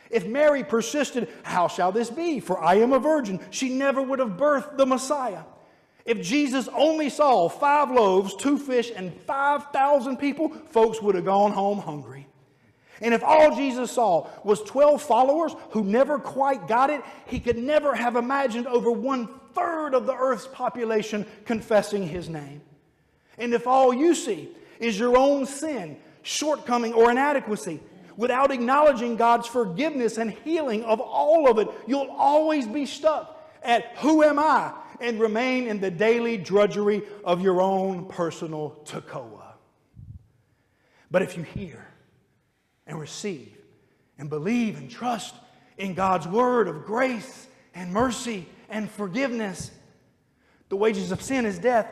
If 0.09 0.25
Mary 0.25 0.63
persisted, 0.63 1.29
How 1.43 1.67
shall 1.67 1.91
this 1.91 2.09
be? 2.09 2.39
For 2.39 2.61
I 2.63 2.75
am 2.75 2.93
a 2.93 2.99
virgin, 2.99 3.39
she 3.49 3.69
never 3.69 4.01
would 4.01 4.19
have 4.19 4.37
birthed 4.37 4.77
the 4.77 4.85
Messiah. 4.85 5.43
If 6.05 6.21
Jesus 6.21 6.69
only 6.69 7.09
saw 7.09 7.49
five 7.49 7.91
loaves, 7.91 8.33
two 8.33 8.57
fish, 8.57 8.91
and 8.95 9.13
5,000 9.13 10.15
people, 10.15 10.49
folks 10.69 11.01
would 11.01 11.15
have 11.15 11.25
gone 11.25 11.51
home 11.51 11.79
hungry. 11.79 12.27
And 13.01 13.13
if 13.13 13.23
all 13.23 13.55
Jesus 13.55 13.91
saw 13.91 14.27
was 14.43 14.63
12 14.63 15.01
followers 15.01 15.53
who 15.71 15.83
never 15.83 16.17
quite 16.17 16.67
got 16.67 16.89
it, 16.89 17.03
he 17.25 17.39
could 17.39 17.57
never 17.57 17.93
have 17.93 18.15
imagined 18.15 18.67
over 18.67 18.89
one 18.89 19.27
third 19.53 19.93
of 19.93 20.05
the 20.05 20.15
earth's 20.15 20.47
population 20.47 21.25
confessing 21.45 22.07
his 22.07 22.29
name. 22.29 22.61
And 23.37 23.53
if 23.53 23.67
all 23.67 23.93
you 23.93 24.15
see 24.15 24.49
is 24.79 24.97
your 24.97 25.17
own 25.17 25.45
sin, 25.45 25.97
shortcoming, 26.23 26.93
or 26.93 27.11
inadequacy, 27.11 27.79
without 28.15 28.51
acknowledging 28.51 29.15
God's 29.15 29.47
forgiveness 29.47 30.17
and 30.17 30.31
healing 30.31 30.83
of 30.83 30.99
all 30.99 31.49
of 31.49 31.59
it, 31.59 31.67
you'll 31.85 32.09
always 32.09 32.67
be 32.67 32.85
stuck 32.85 33.33
at 33.63 33.95
who 33.97 34.23
am 34.23 34.39
I 34.39 34.73
and 34.99 35.19
remain 35.19 35.67
in 35.67 35.79
the 35.79 35.91
daily 35.91 36.37
drudgery 36.37 37.03
of 37.23 37.41
your 37.41 37.61
own 37.61 38.05
personal 38.05 38.81
Tekoa. 38.85 39.53
But 41.11 41.21
if 41.21 41.37
you 41.37 41.43
hear 41.43 41.87
and 42.85 42.99
receive 42.99 43.55
and 44.17 44.29
believe 44.29 44.77
and 44.77 44.89
trust 44.89 45.35
in 45.77 45.93
God's 45.93 46.27
word 46.27 46.67
of 46.67 46.85
grace 46.85 47.47
and 47.75 47.93
mercy 47.93 48.47
and 48.69 48.89
forgiveness, 48.89 49.71
the 50.69 50.75
wages 50.75 51.11
of 51.11 51.21
sin 51.21 51.45
is 51.45 51.59
death, 51.59 51.87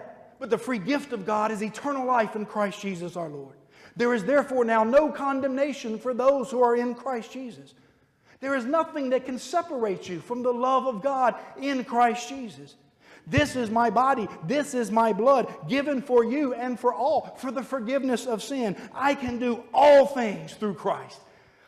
but 0.45 0.51
the 0.51 0.57
free 0.59 0.77
gift 0.77 1.11
of 1.11 1.25
God 1.25 1.51
is 1.51 1.63
eternal 1.63 2.05
life 2.05 2.35
in 2.35 2.45
Christ 2.45 2.79
Jesus 2.79 3.15
our 3.15 3.29
Lord. 3.29 3.55
There 3.95 4.13
is 4.13 4.23
therefore 4.23 4.63
now 4.63 4.83
no 4.83 5.11
condemnation 5.11 5.97
for 5.97 6.13
those 6.13 6.51
who 6.51 6.61
are 6.61 6.75
in 6.75 6.93
Christ 6.93 7.31
Jesus. 7.31 7.73
There 8.41 8.53
is 8.53 8.63
nothing 8.63 9.09
that 9.09 9.25
can 9.25 9.39
separate 9.39 10.07
you 10.07 10.19
from 10.19 10.43
the 10.43 10.53
love 10.53 10.85
of 10.85 11.01
God 11.01 11.33
in 11.59 11.83
Christ 11.83 12.29
Jesus. 12.29 12.75
This 13.25 13.55
is 13.55 13.71
my 13.71 13.89
body, 13.89 14.27
this 14.45 14.75
is 14.75 14.91
my 14.91 15.13
blood, 15.13 15.51
given 15.67 15.99
for 15.99 16.23
you 16.23 16.53
and 16.53 16.79
for 16.79 16.93
all, 16.93 17.35
for 17.39 17.49
the 17.49 17.63
forgiveness 17.63 18.27
of 18.27 18.43
sin. 18.43 18.75
I 18.93 19.15
can 19.15 19.39
do 19.39 19.63
all 19.73 20.05
things 20.05 20.53
through 20.53 20.75
Christ 20.75 21.21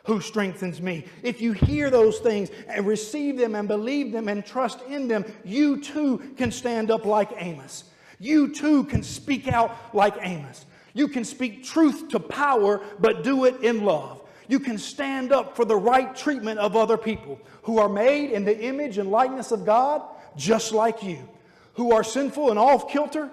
who 0.04 0.20
strengthens 0.20 0.80
me. 0.80 1.04
If 1.24 1.40
you 1.40 1.52
hear 1.52 1.90
those 1.90 2.20
things 2.20 2.50
and 2.68 2.86
receive 2.86 3.38
them 3.38 3.56
and 3.56 3.66
believe 3.66 4.12
them 4.12 4.28
and 4.28 4.46
trust 4.46 4.82
in 4.82 5.08
them, 5.08 5.24
you 5.44 5.80
too 5.80 6.32
can 6.36 6.52
stand 6.52 6.92
up 6.92 7.04
like 7.04 7.32
Amos. 7.38 7.82
You 8.18 8.52
too 8.52 8.84
can 8.84 9.02
speak 9.02 9.48
out 9.48 9.94
like 9.94 10.14
Amos. 10.20 10.66
You 10.94 11.08
can 11.08 11.24
speak 11.24 11.64
truth 11.64 12.08
to 12.08 12.20
power, 12.20 12.80
but 12.98 13.22
do 13.22 13.44
it 13.44 13.62
in 13.62 13.84
love. 13.84 14.22
You 14.48 14.58
can 14.58 14.78
stand 14.78 15.32
up 15.32 15.54
for 15.54 15.64
the 15.64 15.76
right 15.76 16.16
treatment 16.16 16.58
of 16.58 16.74
other 16.74 16.96
people 16.96 17.38
who 17.62 17.78
are 17.78 17.88
made 17.88 18.30
in 18.32 18.44
the 18.44 18.58
image 18.58 18.98
and 18.98 19.10
likeness 19.10 19.52
of 19.52 19.64
God, 19.64 20.02
just 20.36 20.72
like 20.72 21.02
you, 21.02 21.28
who 21.74 21.92
are 21.92 22.02
sinful 22.02 22.50
and 22.50 22.58
off 22.58 22.90
kilter, 22.90 23.30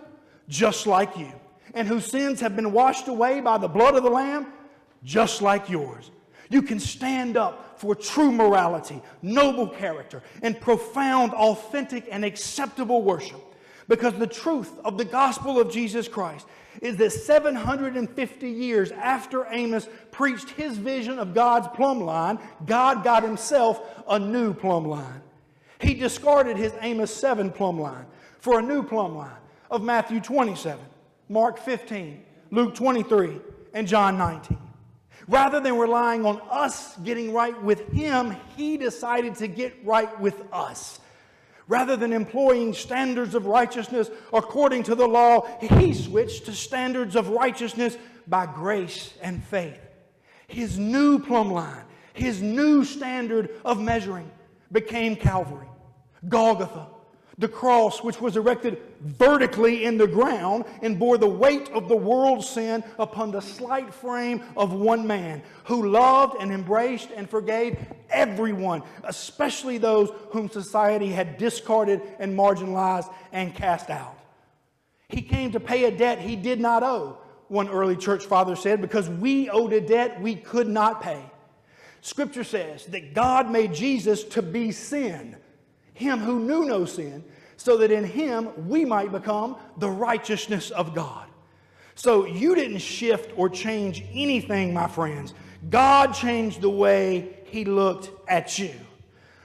just 0.49 0.85
like 0.85 1.17
you, 1.17 1.31
and 1.73 1.87
whose 1.87 2.05
sins 2.05 2.41
have 2.41 2.55
been 2.55 2.71
washed 2.73 3.07
away 3.07 3.39
by 3.39 3.57
the 3.57 3.67
blood 3.67 3.95
of 3.95 4.03
the 4.03 4.09
Lamb, 4.09 4.47
just 5.03 5.41
like 5.41 5.69
yours. 5.69 6.11
You 6.49 6.61
can 6.61 6.79
stand 6.79 7.37
up 7.37 7.79
for 7.79 7.95
true 7.95 8.31
morality, 8.31 9.01
noble 9.21 9.67
character, 9.67 10.21
and 10.43 10.59
profound, 10.59 11.33
authentic, 11.33 12.07
and 12.11 12.23
acceptable 12.23 13.01
worship. 13.01 13.41
Because 13.87 14.13
the 14.13 14.27
truth 14.27 14.71
of 14.83 14.97
the 14.97 15.05
gospel 15.05 15.59
of 15.59 15.71
Jesus 15.71 16.07
Christ 16.07 16.47
is 16.81 16.97
that 16.97 17.11
750 17.11 18.49
years 18.49 18.91
after 18.91 19.45
Amos 19.49 19.87
preached 20.11 20.49
his 20.51 20.77
vision 20.77 21.19
of 21.19 21.33
God's 21.33 21.67
plumb 21.75 22.01
line, 22.01 22.39
God 22.65 23.03
got 23.03 23.23
himself 23.23 23.81
a 24.07 24.17
new 24.19 24.53
plumb 24.53 24.85
line. 24.85 25.21
He 25.79 25.93
discarded 25.93 26.57
his 26.57 26.73
Amos 26.81 27.13
7 27.13 27.51
plumb 27.51 27.79
line 27.79 28.05
for 28.39 28.59
a 28.59 28.61
new 28.61 28.83
plumb 28.83 29.15
line 29.15 29.37
of 29.69 29.83
Matthew 29.83 30.19
27, 30.19 30.83
Mark 31.29 31.57
15, 31.59 32.23
Luke 32.51 32.75
23, 32.75 33.39
and 33.73 33.87
John 33.87 34.17
19. 34.17 34.57
Rather 35.27 35.59
than 35.59 35.77
relying 35.77 36.25
on 36.25 36.39
us 36.49 36.95
getting 36.97 37.33
right 37.33 37.59
with 37.63 37.87
him, 37.91 38.35
he 38.55 38.77
decided 38.77 39.35
to 39.35 39.47
get 39.47 39.73
right 39.83 40.19
with 40.19 40.41
us. 40.51 40.99
Rather 41.67 41.95
than 41.95 42.13
employing 42.13 42.73
standards 42.73 43.33
of 43.33 43.47
righteousness 43.47 44.11
according 44.31 44.83
to 44.83 44.95
the 44.95 45.07
law, 45.07 45.47
he 45.59 45.93
switched 45.93 46.45
to 46.45 46.53
standards 46.53 47.15
of 47.15 47.29
righteousness 47.29 47.97
by 48.27 48.45
grace 48.45 49.13
and 49.21 49.43
faith. 49.43 49.79
His 50.47 50.77
new 50.77 51.19
plumb 51.19 51.51
line, 51.51 51.85
his 52.13 52.41
new 52.41 52.85
standard 52.85 53.49
of 53.65 53.81
measuring 53.81 54.29
became 54.71 55.15
Calvary, 55.15 55.67
Golgotha, 56.27 56.87
the 57.37 57.47
cross, 57.47 58.01
which 58.01 58.21
was 58.21 58.37
erected 58.37 58.77
vertically 59.01 59.83
in 59.83 59.97
the 59.97 60.07
ground 60.07 60.63
and 60.81 60.97
bore 60.97 61.17
the 61.17 61.27
weight 61.27 61.69
of 61.71 61.89
the 61.89 61.95
world's 61.95 62.47
sin 62.47 62.83
upon 62.97 63.31
the 63.31 63.41
slight 63.41 63.93
frame 63.93 64.41
of 64.55 64.73
one 64.73 65.05
man 65.05 65.41
who 65.65 65.89
loved 65.89 66.41
and 66.41 66.51
embraced 66.51 67.09
and 67.15 67.29
forgave 67.29 67.77
everyone, 68.09 68.81
especially 69.03 69.77
those 69.77 70.09
whom 70.29 70.49
society 70.49 71.09
had 71.09 71.37
discarded 71.37 72.01
and 72.19 72.37
marginalized 72.37 73.11
and 73.33 73.53
cast 73.53 73.89
out. 73.89 74.17
He 75.09 75.21
came 75.21 75.51
to 75.51 75.59
pay 75.59 75.85
a 75.85 75.91
debt 75.91 76.19
he 76.19 76.35
did 76.35 76.59
not 76.59 76.83
owe, 76.83 77.17
one 77.47 77.69
early 77.69 77.95
church 77.95 78.25
father 78.25 78.55
said, 78.55 78.81
because 78.81 79.09
we 79.09 79.49
owed 79.49 79.73
a 79.73 79.81
debt 79.81 80.21
we 80.21 80.35
could 80.35 80.67
not 80.67 81.01
pay. 81.01 81.21
Scripture 82.01 82.43
says 82.43 82.85
that 82.87 83.13
God 83.13 83.49
made 83.49 83.73
Jesus 83.73 84.23
to 84.25 84.41
be 84.41 84.71
sin, 84.71 85.35
him 85.95 86.19
who 86.19 86.39
knew 86.39 86.65
no 86.65 86.85
sin, 86.85 87.23
so 87.57 87.77
that 87.77 87.89
in 87.89 88.03
him 88.03 88.49
we 88.69 88.85
might 88.85 89.11
become 89.11 89.57
the 89.79 89.89
righteousness 89.89 90.69
of 90.69 90.93
God. 90.93 91.27
So 91.95 92.25
you 92.25 92.53
didn't 92.53 92.79
shift 92.79 93.31
or 93.35 93.49
change 93.49 94.03
anything, 94.13 94.73
my 94.73 94.87
friends. 94.87 95.33
God 95.69 96.13
changed 96.13 96.61
the 96.61 96.69
way 96.69 97.39
he 97.45 97.65
looked 97.65 98.11
at 98.29 98.59
you. 98.59 98.73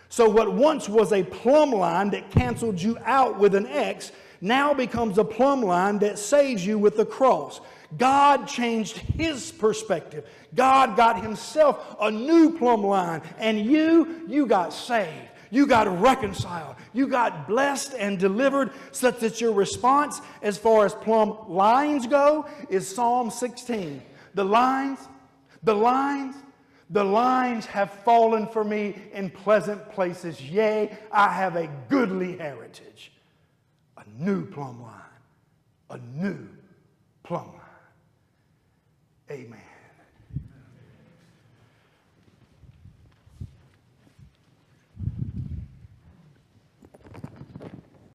So 0.09 0.29
what 0.29 0.53
once 0.53 0.89
was 0.89 1.13
a 1.13 1.23
plumb 1.23 1.71
line 1.71 2.11
that 2.11 2.33
canceled 2.33 2.83
you 2.83 2.99
out 3.05 3.39
with 3.39 3.55
an 3.55 3.67
X 3.67 4.11
now 4.41 4.75
becomes 4.75 5.19
a 5.19 5.25
plumb 5.25 5.63
line 5.63 6.01
that 6.01 6.19
saves 6.19 6.67
you 6.67 6.79
with 6.79 6.97
the 6.97 7.07
cross. 7.07 7.61
God 7.97 8.47
changed 8.47 8.97
his 8.97 9.53
perspective. 9.53 10.27
God 10.55 10.97
got 10.97 11.23
himself 11.23 11.97
a 12.01 12.11
new 12.11 12.59
plumb 12.59 12.85
line. 12.85 13.23
And 13.39 13.65
you, 13.65 14.25
you 14.27 14.47
got 14.47 14.73
saved. 14.73 15.30
You 15.51 15.67
got 15.67 16.01
reconciled. 16.01 16.77
You 16.93 17.09
got 17.09 17.49
blessed 17.49 17.95
and 17.99 18.19
delivered 18.19 18.71
such 18.93 19.19
that 19.21 19.41
your 19.41 19.53
response, 19.53 20.21
as 20.43 20.57
far 20.57 20.87
as 20.87 20.95
plumb 20.95 21.37
lines 21.49 22.07
go, 22.07 22.47
is 22.69 22.89
Psalm 22.89 23.31
16. 23.31 24.03
The 24.35 24.45
lines, 24.45 25.01
the 25.63 25.75
lines, 25.75 26.37
the 26.89 27.05
lines 27.05 27.67
have 27.67 27.91
fallen 28.05 28.47
for 28.47 28.65
me 28.65 28.97
in 29.13 29.31
pleasant 29.31 29.91
places. 29.93 30.41
Yea, 30.41 30.97
I 31.13 31.29
have 31.29 31.57
a 31.57 31.69
goodly 31.89 32.37
heritage. 32.37 33.13
A 33.97 34.05
new 34.19 34.47
plumb 34.47 34.83
line. 34.83 34.95
A 35.91 35.99
new 35.99 36.49
plumb 37.23 37.49
line. 37.49 37.57
Amen. 39.31 39.70